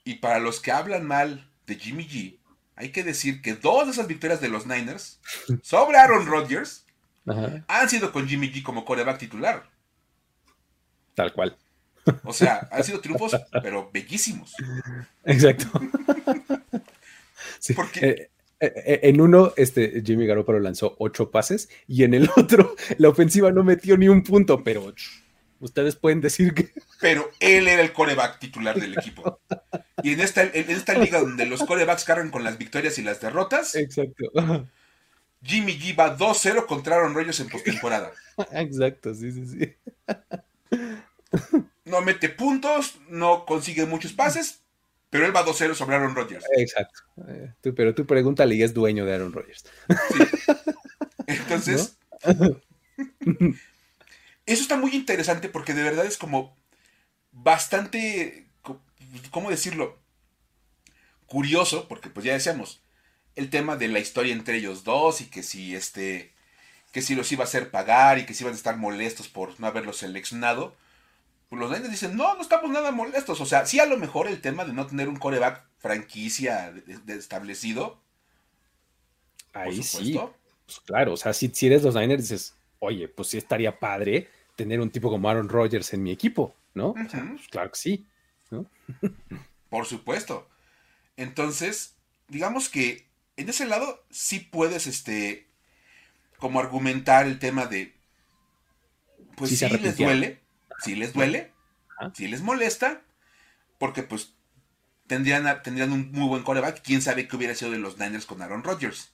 [0.04, 2.38] Y para los que hablan mal de Jimmy G,
[2.76, 5.18] hay que decir que dos de esas victorias de los Niners
[5.62, 6.84] sobre Aaron Rodgers
[7.68, 9.73] han sido con Jimmy G como coreback titular.
[11.14, 11.56] Tal cual.
[12.24, 14.54] O sea, han sido triunfos, pero bellísimos.
[15.24, 15.66] Exacto.
[17.74, 22.28] Porque eh, eh, eh, en uno, este, Jimmy Garoppolo lanzó ocho pases y en el
[22.36, 24.92] otro, la ofensiva no metió ni un punto, pero
[25.60, 26.72] ustedes pueden decir que.
[27.00, 29.40] Pero él era el coreback titular del equipo.
[30.02, 33.20] Y en esta, en esta liga donde los corebacks cargan con las victorias y las
[33.20, 33.74] derrotas.
[33.74, 34.30] Exacto.
[35.42, 38.12] Jimmy G va 2-0 contra Aaron Rodgers en postemporada.
[38.52, 39.74] Exacto, sí, sí, sí.
[41.84, 44.60] No mete puntos, no consigue muchos pases,
[45.10, 46.44] pero él va 2-0 sobre Aaron Rodgers.
[46.56, 47.00] Exacto.
[47.28, 49.64] Eh, pero tú pregúntale y es dueño de Aaron Rodgers.
[50.12, 50.24] Sí.
[51.26, 51.98] Entonces,
[54.46, 56.56] eso está muy interesante porque de verdad es como
[57.32, 58.46] bastante,
[59.30, 59.98] ¿cómo decirlo?
[61.26, 62.82] Curioso, porque pues ya decíamos,
[63.36, 66.32] el tema de la historia entre ellos dos y que si este
[66.92, 69.58] que si los iba a hacer pagar y que si iban a estar molestos por
[69.58, 70.76] no haberlos seleccionado.
[71.54, 73.40] Pues los Niners dicen, no, no estamos nada molestos.
[73.40, 77.14] O sea, sí a lo mejor el tema de no tener un coreback franquicia de,
[77.14, 78.00] establecido.
[79.52, 80.18] Ahí sí.
[80.66, 84.28] Pues claro, o sea, si, si eres los Niners dices, oye, pues sí estaría padre
[84.56, 86.94] tener un tipo como Aaron Rodgers en mi equipo, ¿no?
[86.94, 88.06] pues claro que sí,
[88.50, 88.66] ¿no?
[89.70, 90.48] Por supuesto.
[91.16, 91.94] Entonces,
[92.26, 95.46] digamos que en ese lado sí puedes, este,
[96.38, 97.94] como argumentar el tema de,
[99.36, 100.43] pues sí, les duele,
[100.84, 101.52] sí les duele,
[102.14, 103.02] sí les molesta,
[103.78, 104.34] porque pues
[105.06, 108.42] tendrían, tendrían un muy buen coreback, quién sabe qué hubiera sido de los Niners con
[108.42, 109.12] Aaron Rodgers.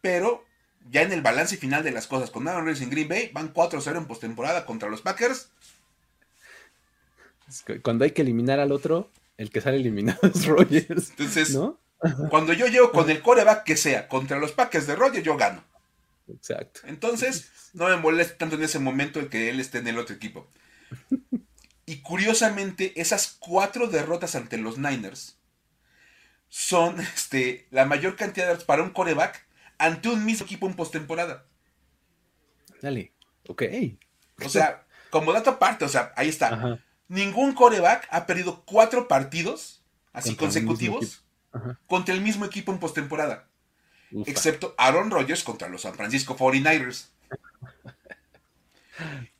[0.00, 0.44] Pero
[0.90, 3.54] ya en el balance final de las cosas con Aaron Rodgers en Green Bay, van
[3.54, 5.50] 4-0 en postemporada contra los Packers.
[7.82, 11.10] Cuando hay que eliminar al otro, el que sale eliminado es Rodgers.
[11.10, 11.78] Entonces, ¿no?
[12.28, 15.64] Cuando yo llego con el coreback que sea contra los Packers de Rodgers, yo gano.
[16.28, 16.80] Exacto.
[16.84, 20.14] Entonces, no me molesta tanto en ese momento el que él esté en el otro
[20.14, 20.48] equipo.
[21.86, 25.38] Y curiosamente, esas cuatro derrotas ante los Niners
[26.48, 30.76] son este, la mayor cantidad de derrotas para un coreback ante un mismo equipo en
[30.76, 31.44] postemporada.
[32.80, 33.12] Dale,
[33.48, 33.64] ok.
[34.44, 36.80] O sea, como dato aparte, o sea, ahí está.
[37.08, 39.82] Ningún coreback ha perdido cuatro partidos
[40.12, 41.24] así consecutivos
[41.86, 43.48] contra el mismo equipo en postemporada.
[44.26, 47.06] Excepto Aaron Rodgers contra los San Francisco 49ers.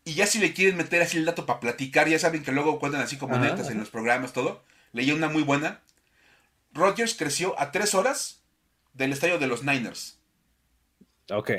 [0.05, 2.79] Y ya si le quieren meter así el dato para platicar, ya saben que luego
[2.79, 4.63] cuentan así como netas en los programas, todo.
[4.93, 5.81] Leí una muy buena.
[6.73, 8.43] Rodgers creció a tres horas
[8.93, 10.19] del estadio de los Niners.
[11.31, 11.51] Ok.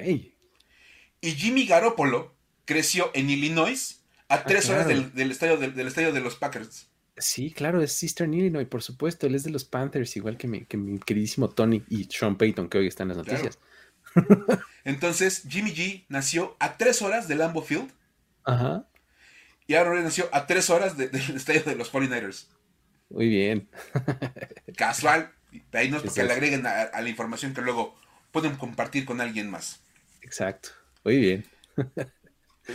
[1.22, 6.20] Y Jimmy Garoppolo creció en Illinois a ah, tres horas del, estadio, del estadio de
[6.20, 6.88] los Packers.
[7.18, 9.26] Sí, claro, es Eastern Illinois, por supuesto.
[9.26, 12.68] Él es de los Panthers, igual que mi, que mi queridísimo Tony y Sean Payton,
[12.68, 13.58] que hoy están en las noticias.
[14.84, 17.90] Entonces, Jimmy G nació a tres horas del Lambo Field.
[18.44, 18.86] Ajá.
[19.68, 22.48] Y Aaron nació a tres horas del estadio de los 49ers.
[23.10, 23.70] Muy bien.
[24.76, 25.32] Casual.
[25.72, 27.96] Ahí no es porque le agreguen a, la información que luego
[28.32, 29.80] pueden compartir con alguien más.
[30.22, 30.70] Exacto.
[31.04, 31.46] Muy bien.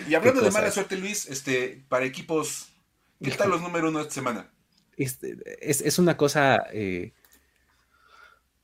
[0.09, 2.70] Y hablando de mala suerte, Luis, este, para equipos
[3.23, 4.51] ¿Qué tal los número uno esta semana?
[4.97, 7.13] Este, es, una cosa, eh,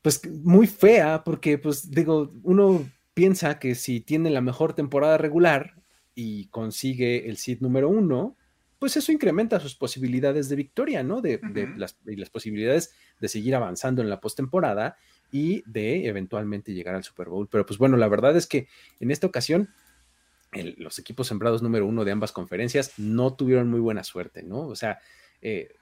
[0.03, 5.75] pues muy fea, porque, pues digo, uno piensa que si tiene la mejor temporada regular
[6.14, 8.37] y consigue el seed número uno,
[8.79, 11.21] pues eso incrementa sus posibilidades de victoria, ¿no?
[11.21, 11.40] De,
[11.77, 14.97] las, y las posibilidades de seguir avanzando en la postemporada
[15.33, 17.49] y de eventualmente llegar al Super Bowl.
[17.49, 18.69] Pero pues bueno, la verdad es que
[19.01, 19.71] en esta ocasión
[20.77, 24.61] los equipos sembrados número uno de ambas conferencias no tuvieron muy buena suerte, ¿no?
[24.61, 25.01] O sea,
[25.42, 25.75] eh,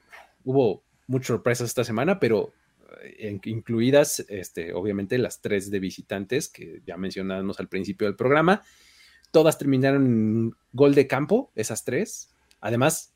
[0.45, 2.53] hubo muchas sorpresas esta semana, pero
[3.03, 8.63] eh, incluidas, este, obviamente, las tres de visitantes que ya mencionamos al principio del programa.
[9.31, 12.31] Todas terminaron en gol de campo, esas tres.
[12.61, 13.13] Además,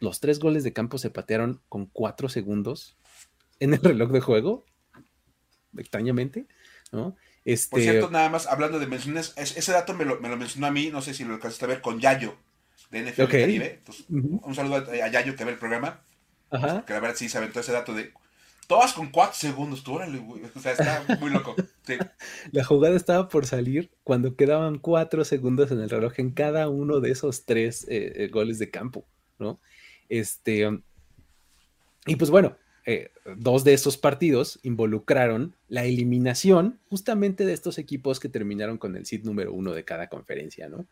[0.00, 2.96] los tres goles de campo se patearon con cuatro segundos
[3.60, 4.64] en el reloj de juego,
[5.76, 6.46] extrañamente,
[6.92, 7.16] ¿no?
[7.44, 7.70] Este...
[7.70, 11.02] Por cierto, nada más hablando de menciones, ese dato me lo, mencionó a mí, no
[11.02, 12.36] sé si lo alcanzaste a ver con Yayo
[12.90, 13.80] de NFL Caribe.
[14.08, 16.00] Un saludo a, Yayo que ve el programa.
[16.50, 16.84] Ajá.
[16.86, 18.12] Que la verdad sí se aventó ese dato de
[18.68, 19.82] todas con cuatro segundos.
[19.82, 20.22] Tú, órale,
[20.54, 21.56] O sea, está muy loco.
[22.52, 27.00] La jugada estaba por salir cuando quedaban cuatro segundos en el reloj en cada uno
[27.00, 29.04] de esos tres eh, eh, goles de campo,
[29.38, 29.58] ¿no?
[30.08, 30.68] Este.
[32.06, 32.56] Y pues bueno,
[32.90, 38.96] eh, dos de esos partidos involucraron la eliminación justamente de estos equipos que terminaron con
[38.96, 40.86] el seed número uno de cada conferencia, ¿no?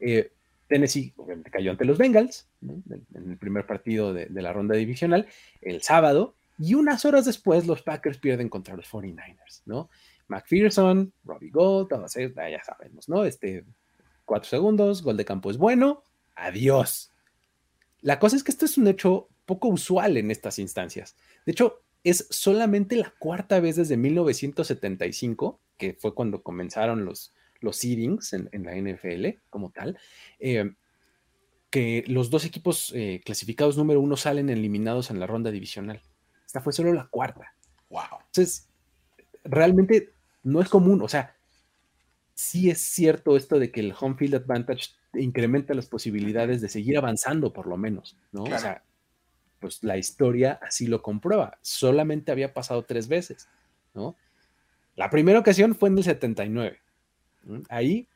[0.00, 0.32] Eh,
[0.68, 1.14] Tennessee
[1.50, 5.28] cayó ante los Bengals en el primer partido de, la ronda divisional
[5.62, 9.88] el sábado y unas horas después los Packers pierden contra los 49ers, ¿no?
[10.28, 13.24] McPherson, Robbie Gold, todos ya sabemos, ¿no?
[13.24, 13.64] Este,
[14.26, 17.10] cuatro segundos, gol de campo es bueno, adiós.
[18.02, 21.16] La cosa es que esto es un hecho poco usual en estas instancias.
[21.44, 27.76] De hecho, es solamente la cuarta vez desde 1975, que fue cuando comenzaron los, los
[27.76, 29.98] seedings en, la NFL como tal,
[30.38, 30.72] eh,
[31.68, 36.00] que los dos equipos eh, clasificados número uno salen eliminados en la ronda divisional.
[36.46, 37.52] Esta fue solo la cuarta.
[37.88, 38.20] Wow.
[38.26, 38.68] Entonces,
[39.42, 40.12] realmente
[40.44, 41.02] no es común.
[41.02, 41.34] O sea,
[42.34, 46.96] sí es cierto esto de que el home field advantage incrementa las posibilidades de seguir
[46.96, 48.44] avanzando, por lo menos, ¿no?
[48.44, 48.84] O sea,
[49.60, 51.58] pues la historia así lo comprueba.
[51.60, 53.48] Solamente había pasado tres veces,
[53.94, 54.16] ¿no?
[54.96, 56.80] La primera ocasión fue en el 79.
[57.68, 58.08] Ahí,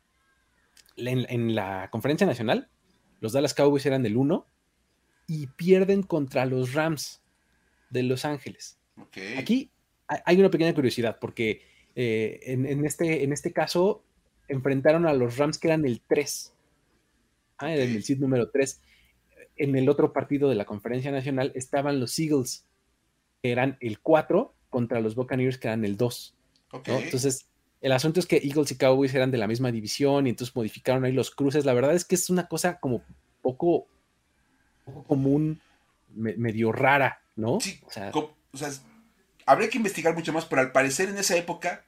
[0.97, 2.69] en, la conferencia nacional,
[3.21, 4.47] los Dallas Cowboys eran del 1
[5.29, 7.23] y pierden contra los Rams
[7.91, 8.79] de Los Ángeles.
[9.39, 9.71] Aquí,
[10.07, 11.63] hay una pequeña curiosidad, porque
[11.95, 14.05] eh, en, este, en este caso
[14.49, 16.53] enfrentaron a los Rams que eran el 3,
[17.59, 18.81] ah, en el seed número 3.
[19.57, 22.65] En el otro partido de la conferencia nacional estaban los Eagles,
[23.43, 26.35] que eran el 4, contra los Buccaneers, que eran el 2.
[26.87, 27.47] Entonces,
[27.81, 31.05] el asunto es que Eagles y Cowboys eran de la misma división y entonces modificaron
[31.05, 31.65] ahí los cruces.
[31.65, 33.05] La verdad es que es una cosa como
[33.43, 33.87] poco,
[34.85, 35.61] poco común,
[36.15, 37.61] medio rara, ¿no?
[37.61, 38.71] Sí, o sea,
[39.47, 41.85] habría que investigar mucho más, pero al parecer en esa época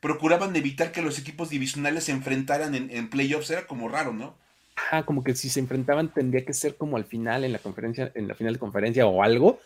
[0.00, 4.36] procuraban evitar que los equipos divisionales se enfrentaran en, playoffs, era como raro, ¿no?
[4.76, 8.10] Ajá, como que si se enfrentaban tendría que ser como al final en la conferencia,
[8.14, 9.60] en la final de conferencia o algo,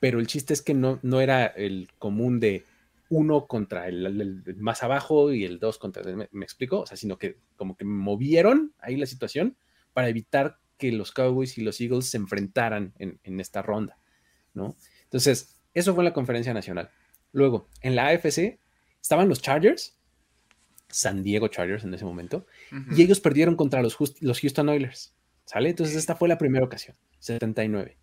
[0.00, 2.64] pero el chiste es que no, no era el común de
[3.08, 6.80] uno contra el, más abajo y el dos contra el, ¿me, explico?
[6.80, 9.56] O sea, sino que como que movieron ahí la situación
[9.92, 13.98] para evitar que los Cowboys y los Eagles se enfrentaran en, en esta ronda,
[14.54, 14.74] ¿no?
[15.04, 16.90] Entonces, eso fue en la conferencia nacional.
[17.32, 18.58] Luego, en la AFC
[19.00, 19.94] estaban los Chargers,
[20.92, 22.46] San Diego Chargers en ese momento,
[22.96, 25.14] y ellos perdieron contra los, los Houston Oilers.
[25.44, 25.70] ¿Sale?
[25.70, 27.98] Entonces, esta fue la primera ocasión, 79.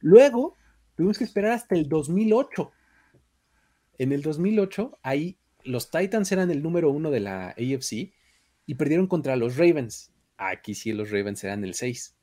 [0.00, 0.56] Luego,
[0.96, 2.72] tuvimos que esperar hasta el 2008.
[3.98, 8.12] En el 2008, ahí los Titans eran el número uno de la AFC
[8.66, 10.12] y perdieron contra los Ravens.
[10.36, 12.16] Aquí sí, los Ravens eran el 6.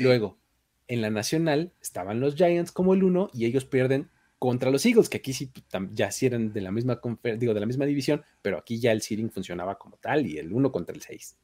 [0.00, 0.38] Luego,
[0.86, 5.08] en la nacional estaban los Giants como el 1 y ellos pierden contra los Eagles,
[5.08, 5.50] que aquí sí
[5.92, 7.00] ya sí eran de la misma
[7.38, 10.52] digo, de la misma división, pero aquí ya el seeding funcionaba como tal y el
[10.52, 11.36] 1 contra el 6,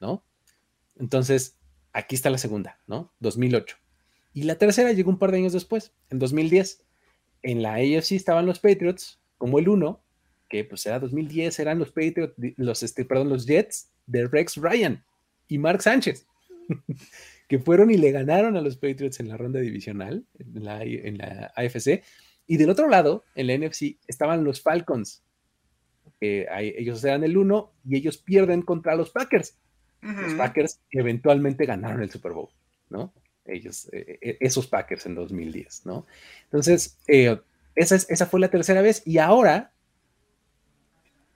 [0.00, 0.24] ¿no?
[0.96, 1.58] Entonces,
[1.92, 3.12] aquí está la segunda, ¿no?
[3.20, 3.76] 2008.
[4.32, 6.84] Y la tercera llegó un par de años después, en 2010.
[7.42, 10.00] En la AFC estaban los Patriots como el 1,
[10.48, 15.04] que pues era 2010, eran los Patriots, los, este, perdón, los Jets de Rex Ryan
[15.48, 16.26] y Mark Sánchez.
[17.48, 21.18] que fueron y le ganaron a los Patriots en la ronda divisional, en la, en
[21.18, 22.02] la AFC.
[22.46, 25.22] Y del otro lado, en la NFC, estaban los Falcons.
[26.20, 29.56] ellos eran el uno y ellos pierden contra los Packers.
[30.00, 32.50] Los Packers eventualmente ganaron el Super Bowl,
[32.90, 33.12] ¿no?
[33.44, 36.06] Ellos, eh, eh, esos Packers en 2010, ¿no?
[36.44, 37.40] Entonces, eh,
[37.74, 39.72] esa, esa fue la tercera vez y ahora,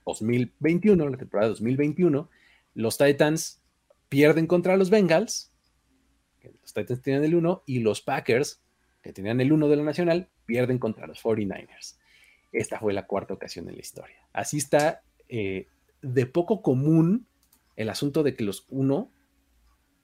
[0.07, 2.29] 2021, la temporada 2021,
[2.75, 3.61] los Titans
[4.09, 5.51] pierden contra los Bengals
[6.63, 8.61] los Titans tenían el 1 y los Packers,
[9.03, 11.95] que tenían el 1 de la Nacional, pierden contra los 49ers.
[12.51, 14.17] Esta fue la cuarta ocasión en la historia.
[14.33, 15.69] Así está eh,
[16.03, 17.29] de poco común
[17.77, 19.09] el asunto de que los 1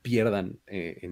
[0.02, 1.10] pierdan, eh,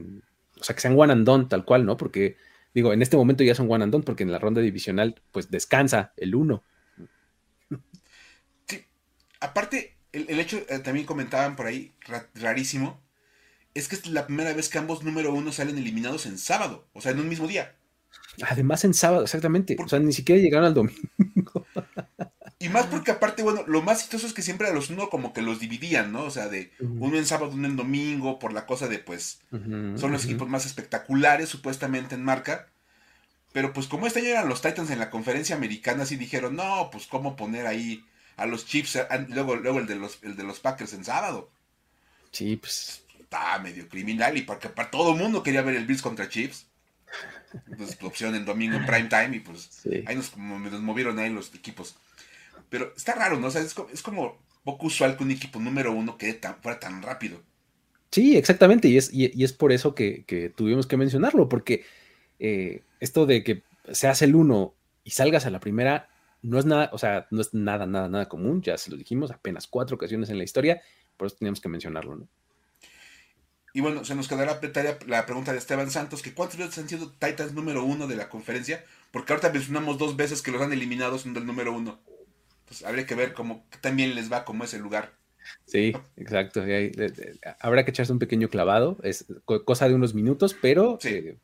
[0.61, 1.97] o sea, que sean one and done tal cual, ¿no?
[1.97, 2.37] Porque,
[2.75, 5.51] digo, en este momento ya son one and done porque en la ronda divisional, pues
[5.51, 6.63] descansa el 1.
[8.69, 8.85] Sí,
[9.41, 11.93] aparte, el, hecho, eh, también comentaban por ahí,
[12.35, 13.03] rarísimo,
[13.75, 17.01] es que es la primera vez que ambos número uno salen eliminados en sábado, o
[17.01, 17.75] sea, en un mismo día.
[18.43, 19.77] Además en sábado, exactamente.
[19.79, 21.67] o sea, ni siquiera llegaron al domingo.
[22.59, 25.33] y más porque aparte, bueno, lo más chistoso es que siempre a los uno como
[25.33, 26.25] que los dividían, ¿no?
[26.25, 30.13] O sea, de uno en sábado, uno en domingo, por la cosa de pues son
[30.13, 32.69] los equipos más espectaculares supuestamente en marca.
[33.53, 36.89] Pero pues como este año eran los Titans en la conferencia americana, sí dijeron, no,
[36.91, 38.05] pues cómo poner ahí
[38.37, 41.51] a los Chiefs, luego, luego el, de los, el de los Packers en sábado.
[42.33, 43.05] Sí, pues
[43.63, 46.67] medio criminal y porque para todo el mundo quería ver el Bills contra Chiefs.
[47.77, 51.97] Pues, opción en domingo en prime time y pues ahí nos, movieron ahí los equipos.
[52.69, 53.49] Pero está raro, ¿no?
[53.49, 57.03] O sea, es, como poco usual que un equipo número uno quede tan, fuera tan
[57.03, 57.41] rápido.
[58.11, 61.85] Sí, exactamente, y es, y, es por eso que, tuvimos que mencionarlo, porque
[62.39, 66.09] eh, esto de que se hace el uno y salgas a la primera,
[66.41, 69.31] no es nada, o sea, no es nada, nada, nada común, ya se lo dijimos,
[69.31, 70.81] apenas cuatro ocasiones en la historia,
[71.17, 72.29] por eso teníamos que mencionarlo, ¿no?
[73.77, 74.61] Y bueno, se nos quedará
[75.09, 78.29] la pregunta de Esteban Santos, que ¿cuántos veces han sido Titans número uno de la
[78.29, 78.85] conferencia?
[79.11, 81.99] Porque ahorita mencionamos dos veces que los han eliminado siendo el número uno.
[82.67, 85.13] Pues habría que ver cómo también les va como ese lugar.
[85.67, 86.63] Sí, exacto.
[87.59, 88.97] habrá que echarse un pequeño clavado.
[89.03, 91.37] Es cosa de unos minutos, pero eh,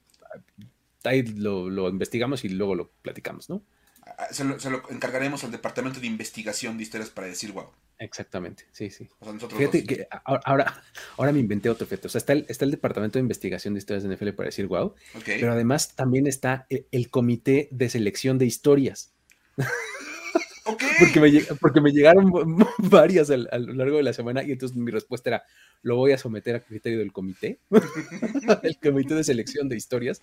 [1.03, 3.61] ahí lo, investigamos y luego lo platicamos, ¿no?
[4.07, 7.71] Ah, se lo, se lo, encargaremos al departamento de investigación de historias para decir, wow.
[8.01, 9.11] Exactamente, sí, sí.
[9.55, 10.83] fíjate que ahora,
[11.19, 12.07] ahora me inventé otro fíjate.
[12.07, 14.67] O sea, está el, está el Departamento de Investigación de Historias de NFL para decir
[14.69, 14.95] wow.
[15.27, 19.13] Pero además también está el, Comité de Selección de Historias.
[20.99, 22.33] porque, me, porque me llegaron
[22.79, 25.43] varias a lo largo de la semana y entonces mi respuesta era,
[25.83, 27.61] lo voy a someter a criterio del comité,
[28.63, 30.23] el Comité de Selección de Historias,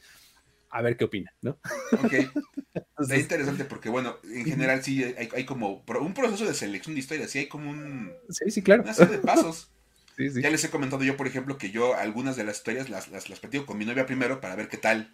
[0.70, 1.60] a ver qué opina, ¿no?
[2.04, 2.14] Ok.
[3.12, 7.32] es interesante porque, bueno, en general sí hay, como un proceso de selección de historias,
[7.32, 8.14] sí hay como un...
[8.30, 8.84] Sí, sí, claro.
[8.84, 9.72] Una serie de pasos.
[10.18, 10.42] Sí, sí.
[10.42, 13.26] Ya les he comentado yo, por ejemplo, que yo algunas de las historias las, las,
[13.40, 15.14] platico con mi novia primero para ver qué tal,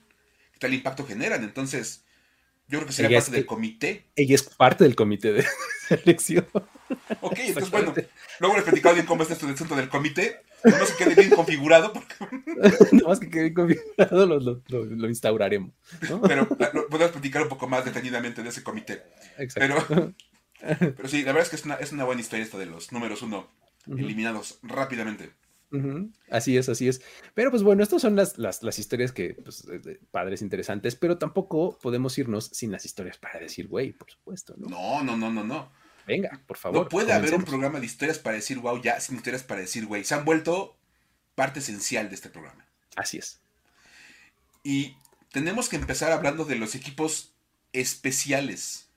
[0.54, 1.44] qué tal impacto generan.
[1.44, 2.06] Entonces,
[2.70, 4.06] Yo creo que sería Ella parte es- del comité.
[4.16, 5.46] Ella es parte del comité de
[5.88, 6.48] selección.
[7.22, 7.94] Ok, entonces bueno,
[8.40, 10.42] luego les platicado bien cómo está esto del centro del comité.
[10.64, 12.16] No se quede bien configurado, porque-
[12.94, 15.72] Nada más que quede configurado lo, lo- lo- lo instauraremos.
[16.10, 16.22] ¿no?
[16.22, 19.04] pero ah, podemos platicar un poco más detenidamente de ese comité.
[19.38, 19.86] Exacto.
[19.90, 22.66] Pero, pero sí, la verdad es que es una, es una buena historia esta de
[22.68, 23.50] los números uno
[23.88, 25.32] eliminados rápidamente.
[26.30, 27.02] Así es, así es.
[27.34, 31.18] Pero pues bueno, estas son las, las, las historias que, pues, de- padres interesantes, pero
[31.18, 34.68] tampoco podemos irnos sin las historias para decir, güey, por supuesto, ¿no?
[34.68, 35.72] No, no, no, no, no.
[36.06, 36.84] Venga, por favor.
[36.84, 39.86] No puede haber un programa de historias para decir wow ya sin historias para decir
[39.86, 40.04] güey.
[40.04, 40.78] Se han vuelto
[41.34, 42.68] parte esencial de este programa.
[42.96, 43.40] Así es.
[44.64, 44.96] Y
[45.32, 47.34] tenemos que empezar hablando de los equipos
[47.72, 48.90] especiales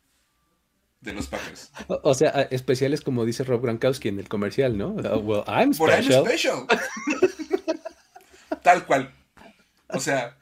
[1.06, 1.70] de los Packers.
[1.88, 4.90] O, o sea, especiales como dice Rob Gronkowski en el comercial, ¿no?
[4.90, 6.26] Uh, Well, I'm Por I'm special.
[6.26, 6.66] special.
[8.62, 9.12] Tal cual.
[9.88, 10.36] O sea,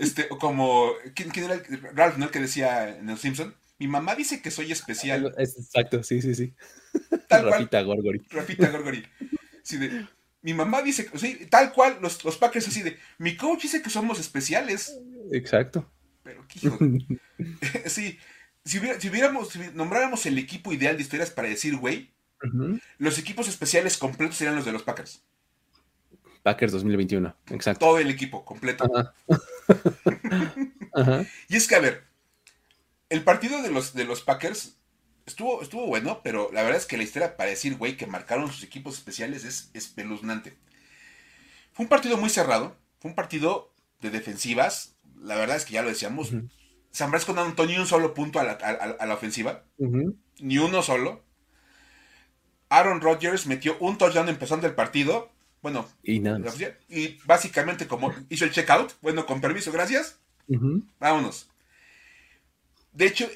[0.00, 0.90] este, como.
[1.14, 2.24] ¿Quién, quién era el, Ralph, ¿no?
[2.26, 3.54] El que decía en Los Simpson.
[3.78, 5.34] Mi mamá dice que soy especial.
[5.38, 6.54] Es- Exacto, sí, sí, sí.
[7.28, 7.52] Tal cual.
[7.52, 8.22] Rafita Gorgori.
[8.30, 9.04] Rafita Gorgori.
[9.62, 10.06] Así de.
[10.40, 12.96] Mi mamá dice sí, tal cual, los, los Packers así de.
[13.18, 14.96] Mi coach dice que somos especiales.
[15.32, 15.90] Exacto.
[16.22, 16.78] Pero, qué hijo
[17.86, 18.18] Sí.
[18.68, 19.50] Si, hubiera- si hubiéramos.
[19.50, 22.10] Si nombráramos el equipo ideal de historias para decir, güey,
[22.98, 25.22] los equipos especiales completos serían los de los Packers.
[26.42, 27.80] Packers 2021, exacto.
[27.86, 28.88] Todo el equipo completo.
[31.48, 32.04] Y es que, a ver,
[33.08, 34.76] el partido de los, de los Packers
[35.26, 38.50] estuvo, estuvo bueno, pero la verdad es que la historia para decir, güey, que marcaron
[38.50, 40.56] sus equipos especiales es espeluznante.
[41.72, 45.82] Fue un partido muy cerrado, fue un partido de defensivas, la verdad es que ya
[45.82, 46.30] lo decíamos.
[46.90, 49.62] San Francisco no anotó ni un solo punto a la, a- la ofensiva,
[50.40, 51.22] ni uno solo.
[52.70, 55.30] Aaron Rodgers metió un touchdown empezando el partido,
[55.62, 55.88] bueno,
[56.88, 60.18] Y y básicamente como hizo el checkout, bueno, con permiso, gracias.
[61.00, 61.48] Vámonos.
[62.92, 63.28] De hecho,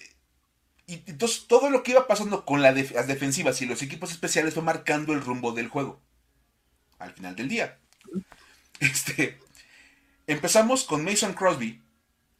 [0.87, 4.11] y entonces todo lo que iba pasando con la def- las defensivas y los equipos
[4.13, 6.01] especiales fue marcando el rumbo del juego.
[6.99, 7.79] Al final del día.
[8.81, 9.39] Este.
[10.27, 11.82] Empezamos con Mason Crosby,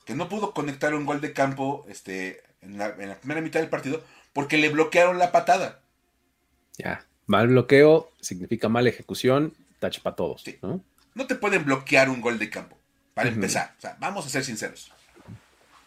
[0.05, 3.61] que no pudo conectar un gol de campo este, en, la, en la primera mitad
[3.61, 5.81] del partido porque le bloquearon la patada.
[6.79, 7.05] Ya.
[7.27, 10.59] Mal bloqueo significa mala ejecución, touch para todos, Sí.
[10.63, 10.83] ¿no?
[11.15, 12.77] No te pueden bloquear un gol de campo.
[13.15, 13.75] Para empezar.
[13.77, 14.91] O sea, vamos a ser sinceros.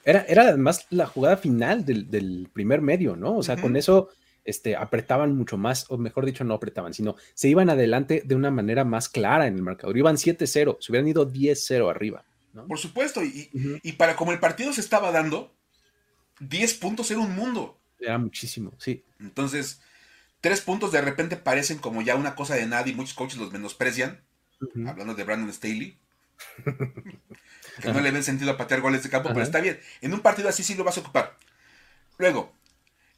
[0.03, 3.35] Era, era además la jugada final del, del primer medio, ¿no?
[3.35, 4.09] O sea, con eso
[4.43, 8.51] este, apretaban mucho más, o mejor dicho, no apretaban, sino se iban adelante de una
[8.51, 9.97] manera más clara en el marcador.
[9.97, 12.23] Iban 7-0, se hubieran ido 10-0 arriba,
[12.55, 12.65] ¿no?
[12.65, 13.23] Por supuesto.
[13.23, 13.51] Y,
[13.83, 15.53] y para como el partido se estaba dando,
[16.39, 17.79] 10 puntos era un mundo.
[17.99, 19.03] Era muchísimo, sí.
[19.19, 19.81] Entonces,
[20.41, 23.51] tres puntos de repente parecen como ya una cosa de nada y muchos coaches los
[23.51, 24.21] menosprecian.
[24.87, 25.97] Hablando de Brandon Staley.
[27.81, 29.79] que no le ven sentido a patear goles de campo, pero está bien.
[30.01, 31.37] En un partido así sí lo vas a ocupar.
[32.17, 32.53] Luego,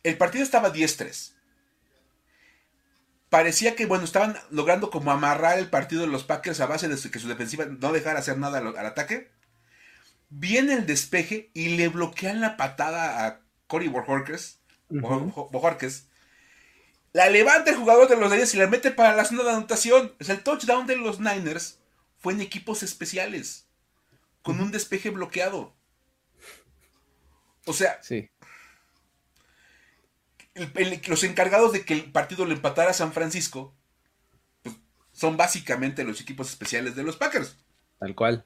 [0.03, 1.33] el partido estaba 10-3.
[3.29, 7.11] Parecía que, bueno, estaban logrando como amarrar el partido de los Packers a base de
[7.11, 9.29] que su defensiva no dejara hacer nada al, al ataque.
[10.29, 14.59] Viene el despeje y le bloquean la patada a Cory Bojorquez.
[17.13, 20.13] La levanta el jugador de los Niners y la mete para la zona de anotación.
[20.19, 21.79] O sea, el touchdown de los Niners
[22.19, 23.67] fue en equipos especiales.
[24.41, 25.75] Con un despeje bloqueado.
[27.65, 28.29] O sea, Sí.
[30.57, 33.73] El- el- los encargados de que el partido lo empatara a San Francisco
[34.63, 34.75] pues,
[35.13, 37.57] son básicamente los equipos especiales de los Packers.
[37.99, 38.45] Tal cual.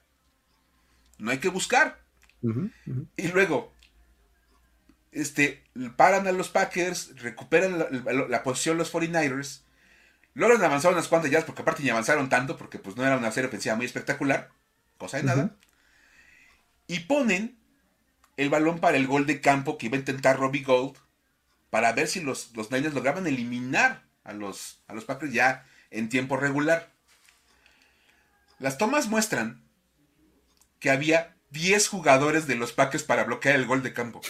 [1.18, 2.00] No hay que buscar.
[3.18, 3.74] Y luego,
[5.12, 5.64] este,
[5.98, 9.62] paran a los Packers, recuperan la, la- la posición los 49ers,
[10.34, 13.32] logran avanzar unas cuantas yardas, porque aparte ni avanzaron tanto, porque pues no era una
[13.32, 14.50] serie ofensiva muy espectacular,
[14.98, 15.56] cosa de nada,
[16.88, 17.58] y ponen
[18.38, 20.98] el balón para el gol de campo que iba a intentar Robbie Gold,
[21.72, 26.08] para ver si los, los Niners lograban eliminar a los, a los Packers ya en
[26.10, 26.92] tiempo regular.
[28.60, 29.64] Las tomas muestran
[30.80, 34.22] que había 10 jugadores de los Packers para bloquear el gol de campo.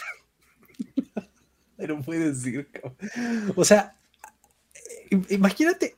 [1.77, 2.69] Pero puedes decir.
[3.55, 3.95] O sea,
[5.09, 5.95] im- imagínate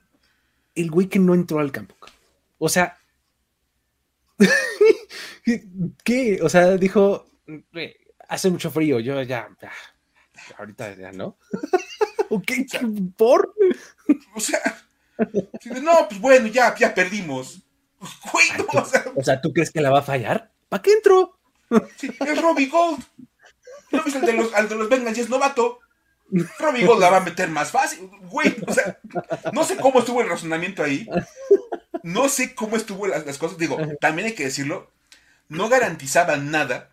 [0.76, 1.96] el güey que no entró al campo.
[2.58, 2.98] O sea,
[6.04, 6.40] ¿qué?
[6.42, 7.28] O sea, dijo,
[7.72, 7.96] "Güey,
[8.30, 9.50] hace mucho frío, yo ya,
[10.58, 11.38] ahorita ya no.
[12.30, 12.52] ok,
[13.18, 13.54] ¿por?
[14.36, 14.60] O sea,
[15.82, 17.62] no, pues bueno, ya, ya perdimos.
[18.32, 20.52] Güey, no, o sea, O sea, ¿tú crees que la va a fallar?
[20.70, 21.38] ¿Para qué entró?
[21.98, 23.04] sí, es Robbie Gold.
[23.92, 25.80] ¿No viste el de los, al de los Bengals y es novato?
[26.60, 28.10] Robbie Gold la va a meter más fácil.
[28.24, 29.00] Güey, o sea,
[29.54, 31.08] no sé cómo estuvo el razonamiento ahí.
[32.02, 33.58] No sé cómo estuvo las, las cosas.
[33.58, 34.92] Digo, también hay que decirlo,
[35.48, 36.93] no garantizaba nada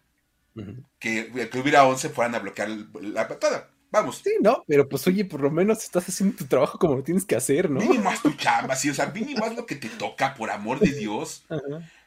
[0.99, 3.71] que, que hubiera 11 fueran a bloquear la patada.
[3.91, 4.21] Vamos.
[4.23, 7.25] Sí, no, pero pues oye, por lo menos estás haciendo tu trabajo como lo tienes
[7.25, 7.81] que hacer, ¿no?
[7.81, 10.79] Mínimo haz tu chamba, sí, o sea, mínimo haz lo que te toca, por amor
[10.79, 11.45] de Dios.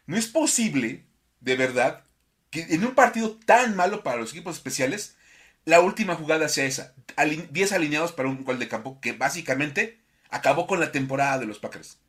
[0.05, 1.05] No es posible,
[1.39, 2.03] de verdad,
[2.49, 5.15] que en un partido tan malo para los equipos especiales,
[5.63, 6.93] la última jugada sea esa.
[7.17, 11.59] 10 alineados para un gol de campo que básicamente acabó con la temporada de los
[11.59, 11.99] Packers.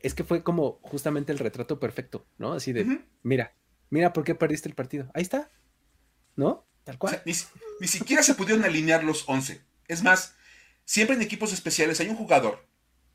[0.00, 2.54] Es que fue como justamente el retrato perfecto, ¿no?
[2.54, 3.54] Así de, mira,
[3.90, 5.08] mira por qué perdiste el partido.
[5.14, 5.50] Ahí está,
[6.40, 6.66] ¿no?
[6.84, 7.22] Tal cual.
[7.24, 9.60] ni, siquiera se pudieron alinear los 11.
[9.86, 10.34] Es más,
[10.84, 12.66] siempre en equipos especiales hay un jugador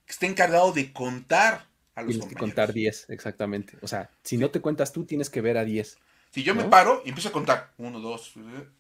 [0.06, 3.78] que está encargado de contar a los Tienes que contar 10, exactamente.
[3.82, 5.98] O sea, si no te cuentas tú, tienes que ver a 10.
[6.32, 8.34] Si yo me paro y empiezo a contar 1, 2,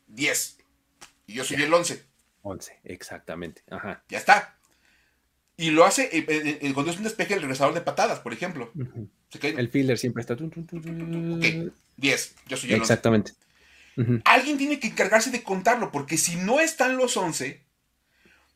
[0.07, 0.57] 10.
[1.27, 2.03] Y yo soy el 11.
[2.43, 3.63] 11, exactamente.
[3.69, 4.03] Ajá.
[4.09, 4.59] Ya está.
[5.57, 8.33] Y lo hace eh, eh, eh, cuando es un despeje el regresador de patadas, por
[8.33, 8.71] ejemplo.
[9.41, 10.33] El fielder siempre está.
[10.33, 12.35] Ok, 10.
[12.47, 13.35] Yo soy el 11.
[14.25, 17.63] Alguien tiene que encargarse de contarlo, porque si no están los 11,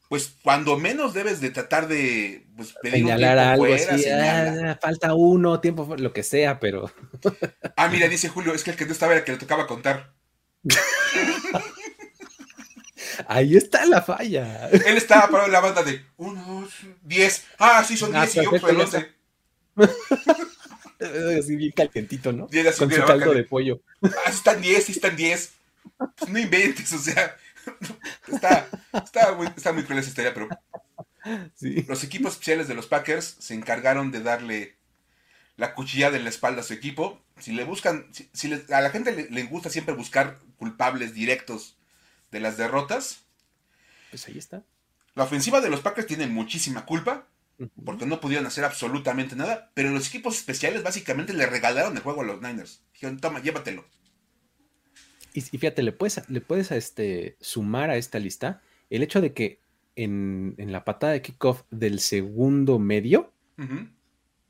[0.09, 5.59] pues cuando menos debes de tratar de pues, pedir señalar algo así, ah, falta uno,
[5.61, 6.91] tiempo, lo que sea, pero...
[7.77, 9.67] ah, mira, dice Julio, es que el que no estaba era el que le tocaba
[9.67, 10.13] contar.
[13.27, 14.69] Ahí está la falla.
[14.69, 16.73] Él estaba parado en la banda de 1, 2,
[17.03, 17.45] 10.
[17.59, 19.11] Ah, sí, son 10 ah, y yo soy el 11.
[20.99, 22.47] Así bien calientito, ¿no?
[22.77, 23.81] Con su caldo de pollo.
[24.01, 25.53] Ah, están 10, sí están 10.
[26.17, 27.35] Pues no inventes, o sea.
[28.27, 30.49] Está, está, muy, está muy cruel esa historia, pero.
[31.87, 34.75] Los equipos especiales de los Packers se encargaron de darle
[35.57, 37.21] la cuchillada en la espalda a su equipo.
[37.37, 41.77] Si le buscan, si, a la gente le, gusta siempre buscar culpables directos
[42.31, 43.23] de las derrotas.
[44.09, 44.63] Pues ahí está.
[45.15, 47.27] La ofensiva de los Packers tiene muchísima culpa
[47.83, 52.21] porque no pudieron hacer absolutamente nada, pero los equipos especiales básicamente le regalaron el juego
[52.21, 52.83] a los Niners.
[52.93, 53.85] Dijeron, toma, llévatelo.
[55.33, 59.61] Y, fíjate, le puedes, le puedes este, sumar a esta lista el hecho de que
[59.95, 63.33] en, la patada de kickoff del segundo medio,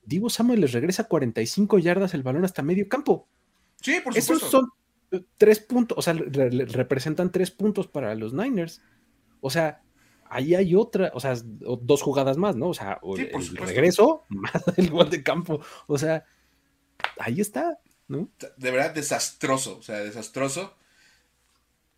[0.03, 3.28] Divo Samuel les regresa 45 yardas el balón hasta medio campo.
[3.82, 4.34] Sí, por supuesto.
[4.34, 4.70] Esos son
[5.12, 8.82] eh, tres puntos, o sea, representan tres puntos para los Niners.
[9.41, 9.82] O sea,
[10.30, 12.69] ahí hay otra, o sea, dos jugadas más, ¿no?
[12.69, 15.61] O sea, el regreso más el gol de campo.
[15.88, 16.25] O sea,
[17.17, 18.30] ahí está, ¿no?
[18.57, 20.75] De verdad, desastroso, o sea, desastroso.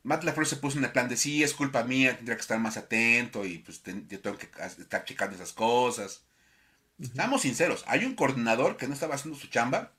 [0.04, 2.60] Matt LaFleur se puso en el plan de sí, es culpa mía, tendría que estar
[2.60, 6.24] más atento y pues yo tengo que estar checando esas cosas.
[7.00, 9.92] Estamos sinceros, hay un coordinador que no estaba haciendo su chamba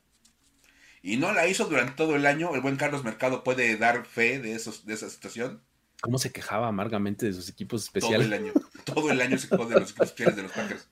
[1.03, 2.55] y no la hizo durante todo el año.
[2.55, 5.63] El buen Carlos Mercado puede dar fe de, esos, de esa situación
[6.03, 8.27] cómo se quejaba amargamente de sus equipos especiales.
[8.27, 8.53] Todo el año,
[8.85, 10.89] todo el año se quejó de los equipos especiales de los Packers.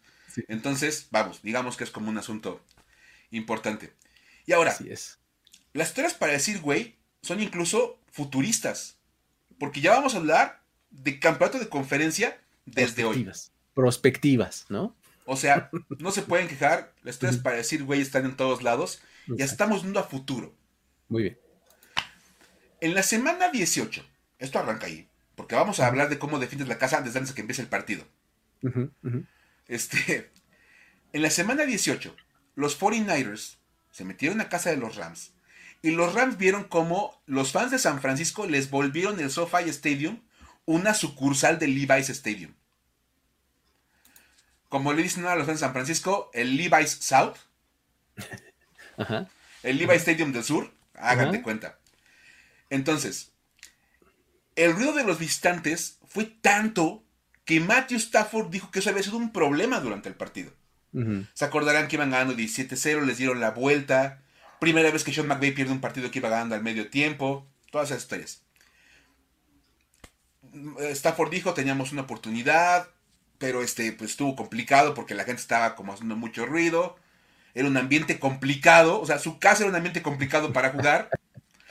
[0.49, 2.65] Entonces, vamos, digamos que es como un asunto
[3.33, 3.93] importante.
[4.47, 5.19] Y ahora, es.
[5.73, 8.99] las historias para decir, güey, son incluso futuristas.
[9.59, 13.29] Porque ya vamos a hablar de campeonato de conferencia desde hoy.
[13.75, 14.97] Prospectivas, ¿no?
[15.27, 16.95] O sea, no se pueden quejar.
[17.03, 19.03] Las historias para decir, güey, están en todos lados.
[19.27, 20.55] Ya estamos viendo a futuro.
[21.09, 21.39] Muy bien.
[22.81, 24.05] En la semana 18,
[24.41, 25.09] esto arranca ahí.
[25.37, 28.05] Porque vamos a hablar de cómo defiendes la casa antes de que empiece el partido.
[29.69, 30.31] Este,
[31.13, 32.15] en la semana 18,
[32.57, 33.57] los 49ers
[33.91, 35.33] se metieron a casa de los Rams.
[35.83, 40.21] Y los Rams vieron cómo los fans de San Francisco les volvieron el SoFi Stadium
[40.67, 42.55] una sucursal del Levi's Stadium.
[44.69, 47.37] Como le dicen a los fans de San Francisco, el Levi's South.
[49.63, 50.71] El Levi's Stadium del Sur.
[50.95, 51.79] Háganse cuenta.
[52.71, 53.33] Entonces,
[54.65, 57.03] el ruido de los visitantes fue tanto
[57.45, 60.53] que Matthew Stafford dijo que eso había sido un problema durante el partido.
[61.35, 64.23] Se acordarán que iban ganando 17-0, les dieron la vuelta.
[64.59, 67.47] Primera vez que Sean McVay pierde un partido que iba ganando al medio tiempo.
[67.71, 68.43] Todas esas historias.
[70.81, 72.89] Stafford dijo, teníamos una oportunidad,
[73.39, 76.97] pero este, pues estuvo complicado porque la gente estaba como haciendo mucho ruido.
[77.55, 81.09] Era un ambiente complicado, o sea, su casa era un ambiente complicado para jugar.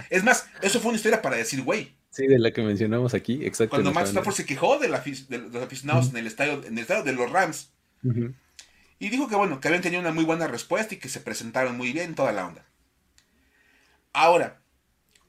[0.10, 3.45] Es más, eso fue una historia para decir, güey, Sí, de la que mencionamos aquí,
[3.45, 3.72] exacto.
[3.72, 7.14] Cuando Matt Stafford se quejó de, los aficionados en, el estadio, en el estadio de
[7.14, 7.72] los Rams.
[8.99, 11.78] Y dijo que bueno, que habían tenido una muy buena respuesta y que se presentaron
[11.78, 12.66] muy bien toda la onda.
[14.12, 14.60] Ahora,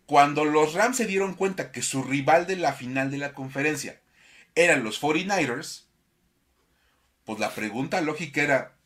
[0.06, 4.00] cuando los Rams se dieron cuenta que su rival de la final de la conferencia
[4.54, 5.84] eran los 49ers,
[7.24, 8.76] pues la pregunta lógica era,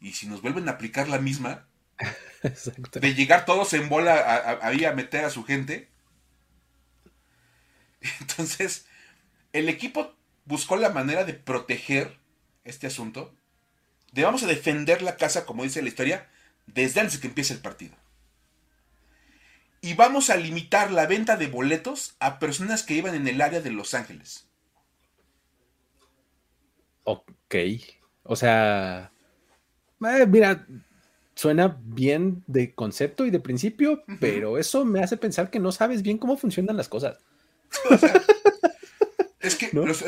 [0.00, 1.66] ¿y si nos vuelven a aplicar la misma?
[2.92, 5.90] De llegar todos en bola ahí a meter a su gente
[8.20, 8.86] Entonces,
[9.52, 12.18] el equipo buscó la manera de proteger
[12.64, 13.34] este asunto.
[14.12, 16.28] De vamos a defender la casa, como dice la historia,
[16.66, 17.96] desde antes de que empiece el partido.
[19.80, 23.60] y vamos a limitar la venta de boletos a personas que iban en el área
[23.60, 24.48] de Los Ángeles.
[27.04, 27.54] Ok.
[28.24, 29.12] O sea,
[30.00, 30.66] eh, mira,
[31.34, 36.02] suena bien de concepto y de principio, pero eso me hace pensar que no sabes
[36.02, 37.18] bien cómo funcionan las cosas.
[39.40, 40.02] es que los,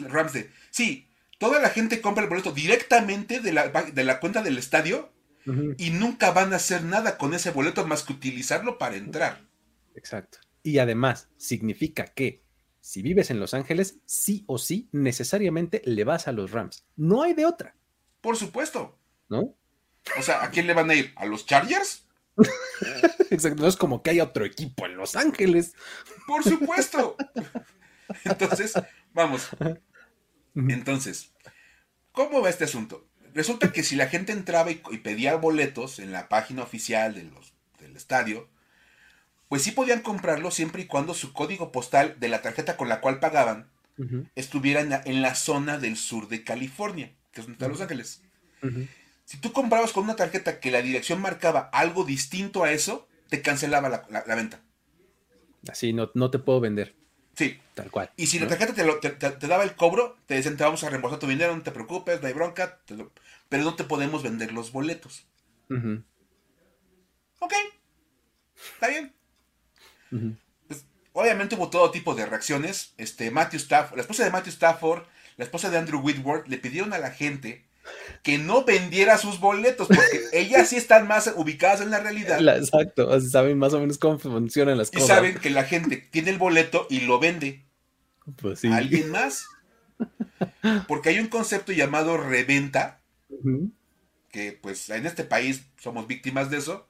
[0.00, 0.50] Rams de...
[0.70, 1.08] Sí,
[1.38, 5.12] toda la gente compra el boleto directamente de la, de la cuenta del estadio
[5.76, 9.44] y nunca van a hacer nada con ese boleto más que utilizarlo para entrar.
[9.94, 10.38] Exacto.
[10.62, 12.42] Y además, significa que
[12.80, 16.84] si vives en Los Ángeles, sí o sí, necesariamente le vas a los Rams.
[16.96, 17.76] No hay de otra.
[18.20, 18.98] Por supuesto.
[19.28, 19.56] ¿No?
[20.18, 21.12] O sea, ¿a quién le van a ir?
[21.16, 22.06] ¿A los Chargers?
[23.30, 25.74] Exacto, no es como que haya otro equipo en Los Ángeles.
[26.26, 27.16] Por supuesto.
[28.24, 28.74] Entonces,
[29.12, 29.48] vamos.
[30.54, 31.32] Entonces,
[32.12, 33.06] ¿cómo va este asunto?
[33.34, 37.54] Resulta que si la gente entraba y, pedía boletos en la página oficial de los,
[37.78, 38.48] del estadio,
[39.48, 43.00] pues sí podían comprarlo siempre y cuando su código postal de la tarjeta con la
[43.00, 43.70] cual pagaban
[44.34, 48.22] estuviera en la, zona del sur de California, que es donde está Los Ángeles.
[49.24, 53.42] Si tú comprabas con una tarjeta que la dirección marcaba algo distinto a eso, te
[53.42, 54.60] cancelaba la, venta.
[55.68, 56.94] Así no, no te puedo vender.
[57.34, 57.58] Sí.
[57.74, 58.10] Tal cual.
[58.16, 61.26] Y si la tarjeta te, daba el cobro, te decían, te vamos a reembolsar tu
[61.26, 62.80] dinero, no te preocupes, no hay bronca,
[63.48, 65.26] pero no te podemos vender los boletos.
[67.38, 67.54] Ok.
[68.74, 69.14] Está bien.
[70.68, 72.92] pues, obviamente hubo todo tipo de reacciones.
[72.98, 75.04] Este, Matthew Stafford, la esposa de Matthew Stafford,
[75.38, 77.64] la esposa de Andrew Whitworth, le pidieron a la gente
[78.22, 82.40] que no vendiera sus boletos, porque ellas sí están más ubicadas en la realidad.
[82.56, 85.04] exacto, saben más o menos cómo funcionan las cosas.
[85.04, 87.64] Y saben que la gente tiene el boleto y lo vende.
[88.36, 88.68] Pues sí.
[88.68, 89.46] ¿A alguien más?
[90.88, 93.00] Porque hay un concepto llamado reventa,
[94.30, 96.88] que pues en este país somos víctimas de eso,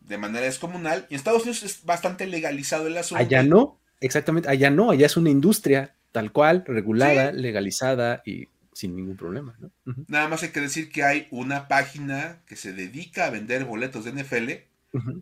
[0.00, 3.22] de manera descomunal, y en Estados Unidos es bastante legalizado el asunto.
[3.22, 8.94] Allá no, exactamente, allá no, allá es una industria tal cual, regulada, legalizada y sin
[8.94, 9.56] ningún problema.
[9.58, 9.70] ¿no?
[10.08, 14.04] Nada más hay que decir que hay una página que se dedica a vender boletos
[14.04, 14.50] de NFL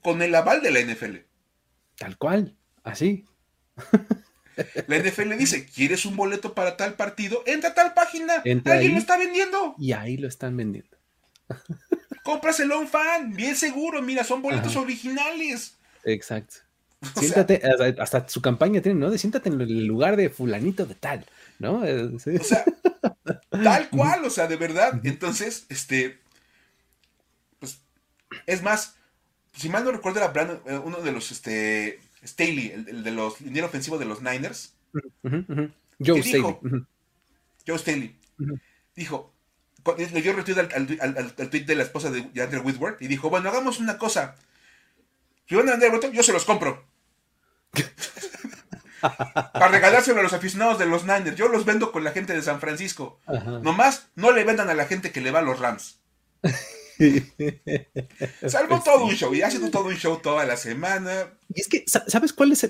[0.02, 1.16] con el aval de la NFL.
[1.96, 3.24] Tal cual, así.
[4.86, 7.42] La NFL dice, ¿quieres un boleto para tal partido?
[7.46, 8.34] Entra a tal página.
[8.34, 9.74] Alguien lo está vendiendo.
[9.78, 10.96] Y ahí lo están vendiendo.
[12.22, 14.02] Cómpraselo a un fan, bien seguro.
[14.02, 15.78] Mira, son boletos originales.
[16.04, 16.56] Exacto.
[17.16, 17.62] Siéntate,
[17.98, 19.10] hasta, su campaña tiene, ¿no?
[19.10, 21.26] De siéntate en el lugar de fulanito de tal,
[21.58, 21.80] ¿no?
[21.80, 22.64] O sea,
[23.52, 25.00] tal cual, o sea, de verdad.
[25.04, 26.18] Entonces, este,
[27.58, 27.80] pues,
[28.46, 28.96] es más,
[29.56, 30.32] si mal no recuerdo era
[30.66, 34.74] eh, uno de los, este, Staley, el, de los dinero ofensivo de los Niners.
[35.22, 36.56] Joe Staley.
[37.66, 38.16] Joe Staley.
[38.94, 39.32] Dijo,
[39.96, 43.48] le dio retweet al, al, tweet de la esposa de Andrew Whitworth y dijo, bueno,
[43.48, 44.36] hagamos una cosa.
[45.48, 46.84] Si van a vender el yo se los compro.
[49.02, 51.36] Para regalárselo a los aficionados de los Niners.
[51.36, 53.18] Yo los vendo con la gente de San Francisco.
[53.62, 56.00] Nomás no le vendan a la gente que le va a los Rams.
[58.46, 61.32] Salvo todo un show y ha sido todo un show toda la semana.
[61.52, 62.68] Y es que, ¿sabes cuál es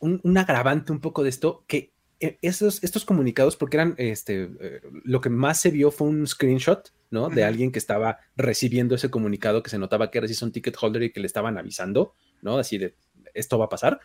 [0.00, 1.64] un, agravante un poco de esto?
[1.66, 6.08] Que eh, esos, estos comunicados, porque eran, este, eh, lo que más se vio fue
[6.08, 7.28] un screenshot, ¿no?
[7.28, 11.04] De alguien que estaba recibiendo ese comunicado, que se notaba que era un ticket holder
[11.04, 12.58] y que le estaban avisando, ¿no?
[12.58, 12.94] Así de,
[13.34, 14.00] esto va a pasar.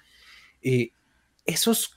[0.61, 0.93] Y
[1.45, 1.95] esos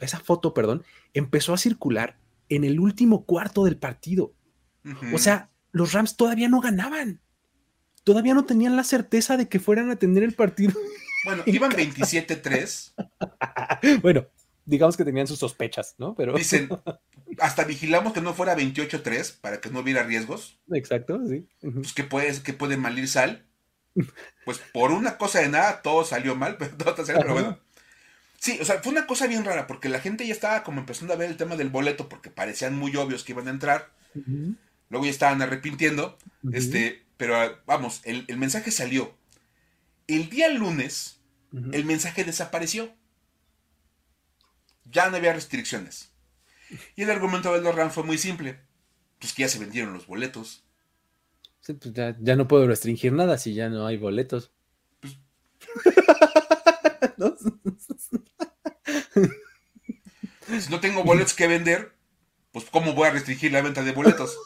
[0.00, 0.84] esa foto, perdón,
[1.14, 2.18] empezó a circular
[2.48, 4.34] en el último cuarto del partido.
[5.12, 7.20] O sea, los Rams todavía no ganaban.
[8.02, 10.72] Todavía no tenían la certeza de que fueran a tener el partido.
[11.22, 12.94] Bueno, iban 27-3.
[14.00, 14.26] bueno,
[14.64, 16.14] digamos que tenían sus sospechas, ¿no?
[16.14, 16.32] Pero...
[16.32, 16.70] Dicen,
[17.38, 20.58] hasta vigilamos que no fuera 28-3 para que no hubiera riesgos.
[20.72, 21.46] Exacto, sí.
[21.60, 23.46] Pues que puede, que puede mal ir sal.
[24.46, 27.58] Pues por una cosa de nada, todo salió mal, pero todo salió, pero bueno.
[28.40, 31.12] Sí, o sea, fue una cosa bien rara, porque la gente ya estaba como empezando
[31.12, 33.92] a ver el tema del boleto, porque parecían muy obvios que iban a entrar.
[34.88, 36.16] Luego ya estaban arrepintiendo.
[36.50, 37.36] Este, pero
[37.66, 39.14] vamos, el, mensaje salió.
[40.06, 41.20] El día lunes,
[41.52, 42.90] el mensaje desapareció.
[44.90, 46.10] Ya no había restricciones.
[46.96, 48.58] Y el argumento de los Rams fue muy simple.
[49.18, 50.64] Pues que ya se vendieron los boletos.
[51.66, 54.50] pues ya, no puedo restringir nada si ya no hay boletos.
[55.00, 55.18] Pues
[59.14, 61.92] si no tengo boletos que vender,
[62.52, 64.36] pues ¿cómo voy a restringir la venta de boletos?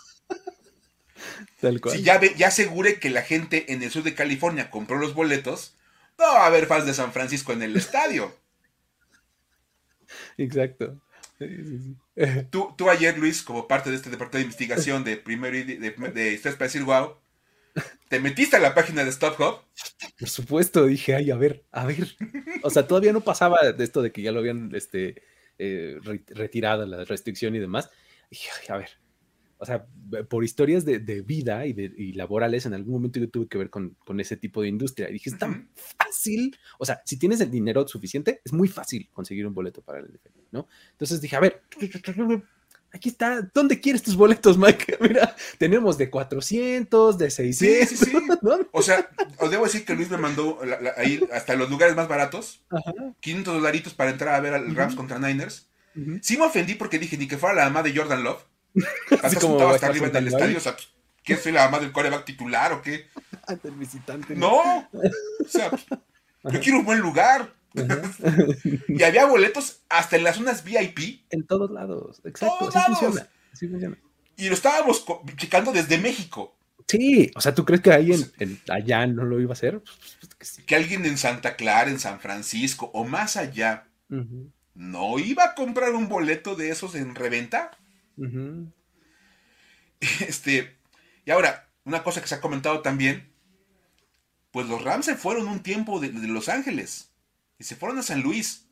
[1.92, 5.76] Si ya, ya aseguré que la gente en el sur de California compró los boletos,
[6.18, 8.36] no va a haber fans de San Francisco en el estadio.
[10.36, 11.00] Exacto.
[12.50, 16.32] Tú, ayer, Luis, como parte de este departamento de investigación de primero de, de, de
[16.32, 17.16] Historias para decir wow,
[18.14, 19.58] ¿Te metiste a la página de StubHub?
[20.16, 22.14] Por supuesto, dije, ay, a ver, a ver.
[22.62, 25.20] O sea, todavía no pasaba de esto de que ya lo habían este,
[25.58, 25.98] eh,
[26.28, 27.90] retirado la restricción y demás.
[28.30, 28.90] Dije, ay, a ver.
[29.58, 29.84] O sea,
[30.28, 33.96] por historias de, vida y, de, laborales, en algún momento yo tuve que ver con,
[34.20, 35.10] ese tipo de industria.
[35.10, 36.56] Y dije, es tan fácil.
[36.78, 40.04] O sea, si tienes el dinero suficiente, es muy fácil conseguir un boleto para el
[40.04, 40.68] NFL, ¿no?
[40.92, 41.62] Entonces dije, a ver,
[42.94, 44.98] aquí está, ¿dónde quieres tus boletos, Mike?
[45.00, 47.88] Mira, tenemos de 400, de 600.
[47.88, 48.16] Sí, sí, sí.
[48.72, 50.60] O sea, os debo decir que Luis me mandó
[50.96, 52.62] ahí hasta los lugares más baratos,
[53.20, 55.68] 500 dolaritos para entrar a ver al Rams contra Niners.
[56.22, 58.44] Sí me ofendí porque dije, ni que fuera la mamá de Jordan Love.
[59.22, 60.76] Así como hasta arriba en el estadio, o sea,
[61.22, 63.06] ¿qué soy la mamá del coreback titular o qué?
[63.62, 64.34] Del visitante.
[64.34, 65.70] No, o sea,
[66.44, 67.54] yo quiero un buen lugar.
[68.88, 71.24] y había boletos hasta en las zonas VIP.
[71.30, 72.70] En todos lados, exacto.
[72.70, 73.98] Funciona, funciona.
[74.36, 75.04] Y lo estábamos
[75.36, 76.56] checando desde México.
[76.86, 79.80] Sí, o sea, ¿tú crees que ahí en, allá no lo iba a hacer?
[79.80, 83.88] Pues, pues, que, alguien en Santa Clara, en San Francisco o más allá,
[84.74, 87.70] no iba a comprar un boleto de esos en reventa.
[90.20, 90.76] Este,
[91.24, 93.32] y ahora, una cosa que se ha comentado también,
[94.50, 97.13] pues los Rams se fueron un tiempo de Los Ángeles
[97.58, 98.66] y se fueron a San Luis.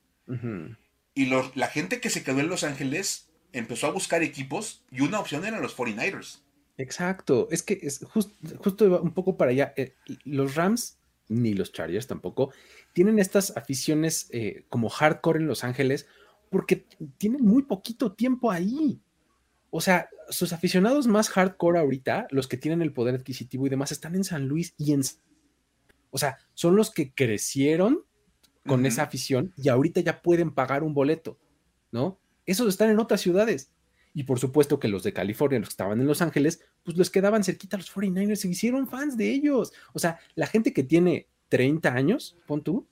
[1.15, 5.21] Y la gente que se quedó en Los Ángeles empezó a buscar equipos y una
[5.21, 6.41] opción eran los 49ers.
[6.79, 9.75] Exacto, es que es justo un poco para allá.
[9.77, 12.53] Eh, los Rams, ni los Chargers tampoco,
[12.93, 16.07] tienen estas aficiones eh, como hardcore en Los Ángeles
[16.51, 16.87] porque
[17.19, 19.01] tienen muy poquito tiempo ahí.
[19.71, 23.93] O sea, sus aficionados más hardcore ahorita, los que tienen el poder adquisitivo y demás,
[23.93, 25.03] están en San Luis y en...
[26.11, 28.05] O sea, son los que crecieron
[28.67, 31.39] con esa afición y ahorita ya pueden pagar un boleto,
[31.91, 32.19] ¿no?
[32.47, 33.73] Esos están en otras ciudades.
[34.15, 37.09] Y por supuesto que los de California, los que estaban en Los Ángeles, pues les
[37.09, 39.73] quedaban cerquita a los 49ers, se hicieron fans de ellos.
[39.95, 42.87] O sea, la gente que tiene 30 años, pon tú,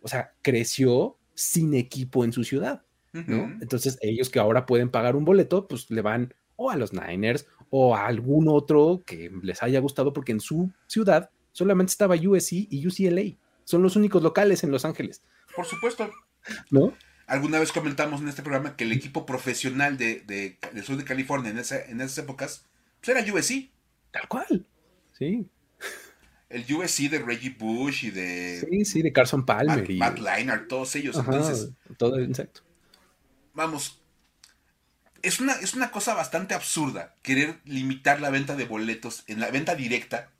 [0.00, 3.44] o sea, creció sin equipo en su ciudad, ¿no?
[3.60, 7.46] Entonces, ellos que ahora pueden pagar un boleto, pues le van o a los Niners
[7.70, 12.52] o a algún otro que les haya gustado, porque en su ciudad solamente estaba USC
[12.70, 13.36] y UCLA.
[13.64, 15.22] Son los únicos locales en Los Ángeles.
[15.54, 16.10] Por supuesto.
[16.70, 16.92] ¿No?
[17.26, 21.04] Alguna vez comentamos en este programa que el equipo profesional de, de, del sur de
[21.04, 22.66] California en, en esas épocas
[23.00, 23.70] pues era USC.
[24.10, 24.66] Tal cual.
[25.12, 25.46] Sí.
[26.48, 28.64] El USC de Reggie Bush y de.
[28.68, 29.80] Sí, sí, de Carson Palmer.
[29.80, 29.96] Matt, y...
[29.96, 31.16] Matt Leinart, todos ellos.
[31.16, 31.70] Entonces.
[31.96, 32.60] Todo exacto.
[33.54, 34.00] Vamos.
[35.22, 39.50] Es una, es una cosa bastante absurda querer limitar la venta de boletos en la
[39.50, 40.30] venta directa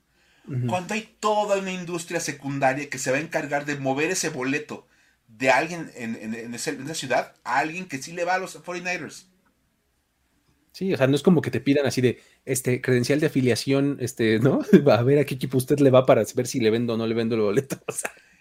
[0.69, 4.87] cuando hay toda una industria secundaria que se va a encargar de mover ese boleto
[5.27, 9.27] de alguien en, esa ciudad a alguien que sí le va a los 49ers.
[10.73, 13.97] Sí, o sea, no es como que te pidan así de este credencial de afiliación,
[14.01, 14.61] este, ¿no?
[14.87, 16.97] Va a ver a qué equipo usted le va para ver si le vendo o
[16.97, 17.81] no le vendo el boleto.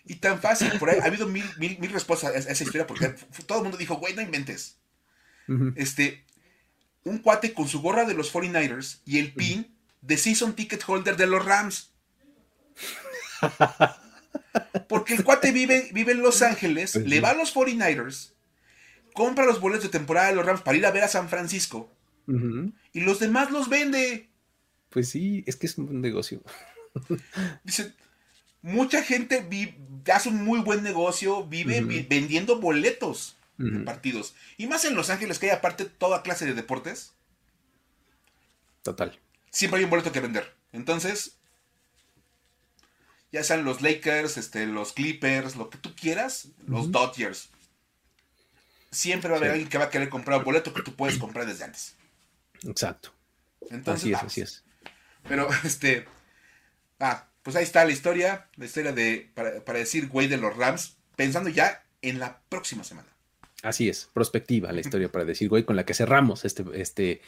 [0.06, 3.16] Y tan fácil, por ahí ha habido mil, mil, mil respuestas a esa historia porque
[3.48, 4.78] todo el mundo dijo, güey, no inventes.
[5.76, 6.26] Este,
[7.06, 11.16] un cuate con su gorra de los 49ers y el pin de season ticket holder
[11.16, 11.93] de los Rams.
[14.88, 18.34] Porque el cuate vive, vive en Los Ángeles, le va a los 49ers,
[19.14, 21.90] compra los boletos de temporada de los Rams para ir a ver a San Francisco
[22.28, 24.30] y los demás los vende.
[24.90, 26.42] Pues sí, es que es un negocio.
[27.64, 27.94] Dice,
[28.62, 29.48] mucha gente
[30.12, 34.36] hace un muy buen negocio, vive vendiendo boletos de partidos.
[34.58, 37.14] Y más en Los Ángeles, que hay aparte toda clase de deportes.
[38.82, 39.18] Total.
[39.52, 40.54] Siempre hay un boleto que vender.
[40.72, 41.38] Entonces,
[43.34, 47.50] ya sean los Lakers, este, los Clippers, lo que tú quieras, los Dodgers.
[48.92, 51.18] Siempre va a haber alguien que va a querer comprar un boleto que tú puedes
[51.18, 51.96] comprar desde antes.
[52.64, 53.12] Exacto.
[53.72, 54.64] Entonces, así es, así es.
[55.28, 56.06] Pero, este.
[57.00, 58.48] Ah, pues ahí está la historia.
[58.56, 59.32] La historia de.
[59.34, 60.96] Para, para decir, güey, de los Rams.
[61.16, 63.08] Pensando ya en la próxima semana.
[63.64, 67.22] Así es, prospectiva la historia para decir, güey, con la que cerramos este, este,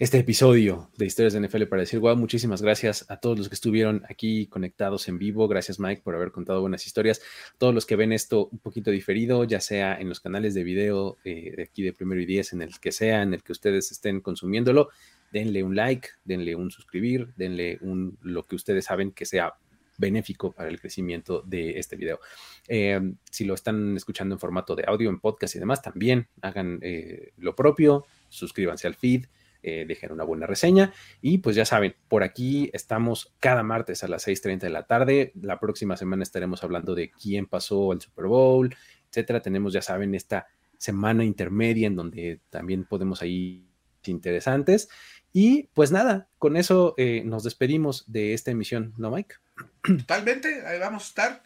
[0.00, 3.54] este episodio de Historias de NFL para decir, wow, muchísimas gracias a todos los que
[3.54, 5.46] estuvieron aquí conectados en vivo.
[5.46, 7.22] Gracias, Mike, por haber contado buenas historias.
[7.58, 11.16] Todos los que ven esto un poquito diferido, ya sea en los canales de video
[11.24, 13.92] eh, de aquí de Primero y Diez, en el que sea, en el que ustedes
[13.92, 14.88] estén consumiéndolo,
[15.30, 19.54] denle un like, denle un suscribir, denle un lo que ustedes saben que sea
[19.96, 22.18] benéfico para el crecimiento de este video.
[22.66, 26.80] Eh, si lo están escuchando en formato de audio, en podcast y demás, también hagan
[26.82, 29.26] eh, lo propio, suscríbanse al feed
[29.64, 30.92] eh, dejen una buena reseña.
[31.20, 35.32] Y pues ya saben, por aquí estamos cada martes a las 6.30 de la tarde.
[35.40, 38.74] La próxima semana estaremos hablando de quién pasó el Super Bowl,
[39.08, 39.40] etcétera.
[39.40, 40.46] Tenemos, ya saben, esta
[40.78, 43.66] semana intermedia en donde también podemos ahí
[44.06, 44.88] interesantes.
[45.32, 49.34] Y pues nada, con eso eh, nos despedimos de esta emisión, ¿no, Mike?
[49.82, 51.42] Totalmente, ahí vamos a estar.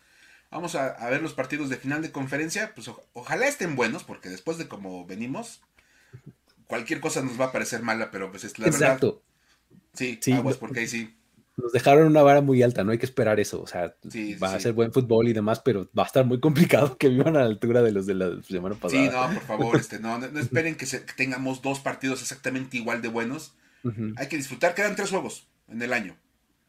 [0.50, 2.72] Vamos a, ver los partidos de final de conferencia.
[2.74, 5.62] Pues ojalá estén buenos, porque después de cómo venimos,
[6.68, 9.24] cualquier cosa nos va a parecer mala, pero pues es la Exacto.
[9.94, 11.14] Sí, sí aguas, porque ahí sí.
[11.56, 13.60] Nos dejaron una vara muy alta, no hay que esperar eso.
[13.60, 13.96] O sea,
[14.40, 17.36] va a ser buen fútbol y demás, pero va a estar muy complicado que vivan
[17.36, 19.02] a la altura de los de la semana pasada.
[19.02, 23.08] Sí, no, por favor, este, no, no, esperen que, tengamos dos partidos exactamente igual de
[23.08, 23.54] buenos.
[24.16, 26.14] Hay que disfrutar, quedan tres juegos en el año.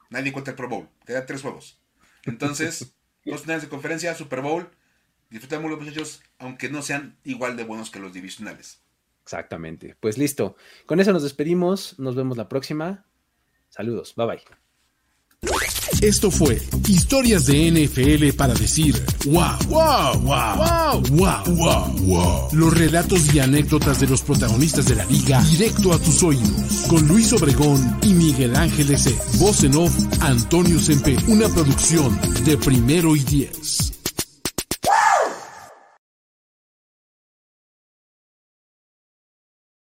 [0.09, 1.79] Nadie cuenta el Pro Bowl, quedan tres juegos.
[2.23, 2.93] Entonces,
[3.25, 4.69] dos finales de conferencia, Super Bowl,
[5.29, 8.81] disfrutamos los muchachos, aunque no sean igual de buenos que los divisionales.
[9.29, 9.95] Exactamente.
[9.99, 10.55] Pues listo.
[10.87, 11.99] Con eso nos despedimos.
[11.99, 13.05] Nos vemos la próxima.
[13.69, 14.15] Saludos.
[14.15, 14.41] Bye bye.
[16.01, 23.33] Esto fue Historias de NFL para decir wow, wow, wow, wow, wow, wow, Los relatos
[23.33, 26.85] y anécdotas de los protagonistas de la liga directo a tus oídos.
[26.89, 29.15] Con Luis Obregón y Miguel Ángeles E.
[29.37, 31.15] Voz en off, Antonio Sempe.
[31.27, 33.98] Una producción de primero y diez.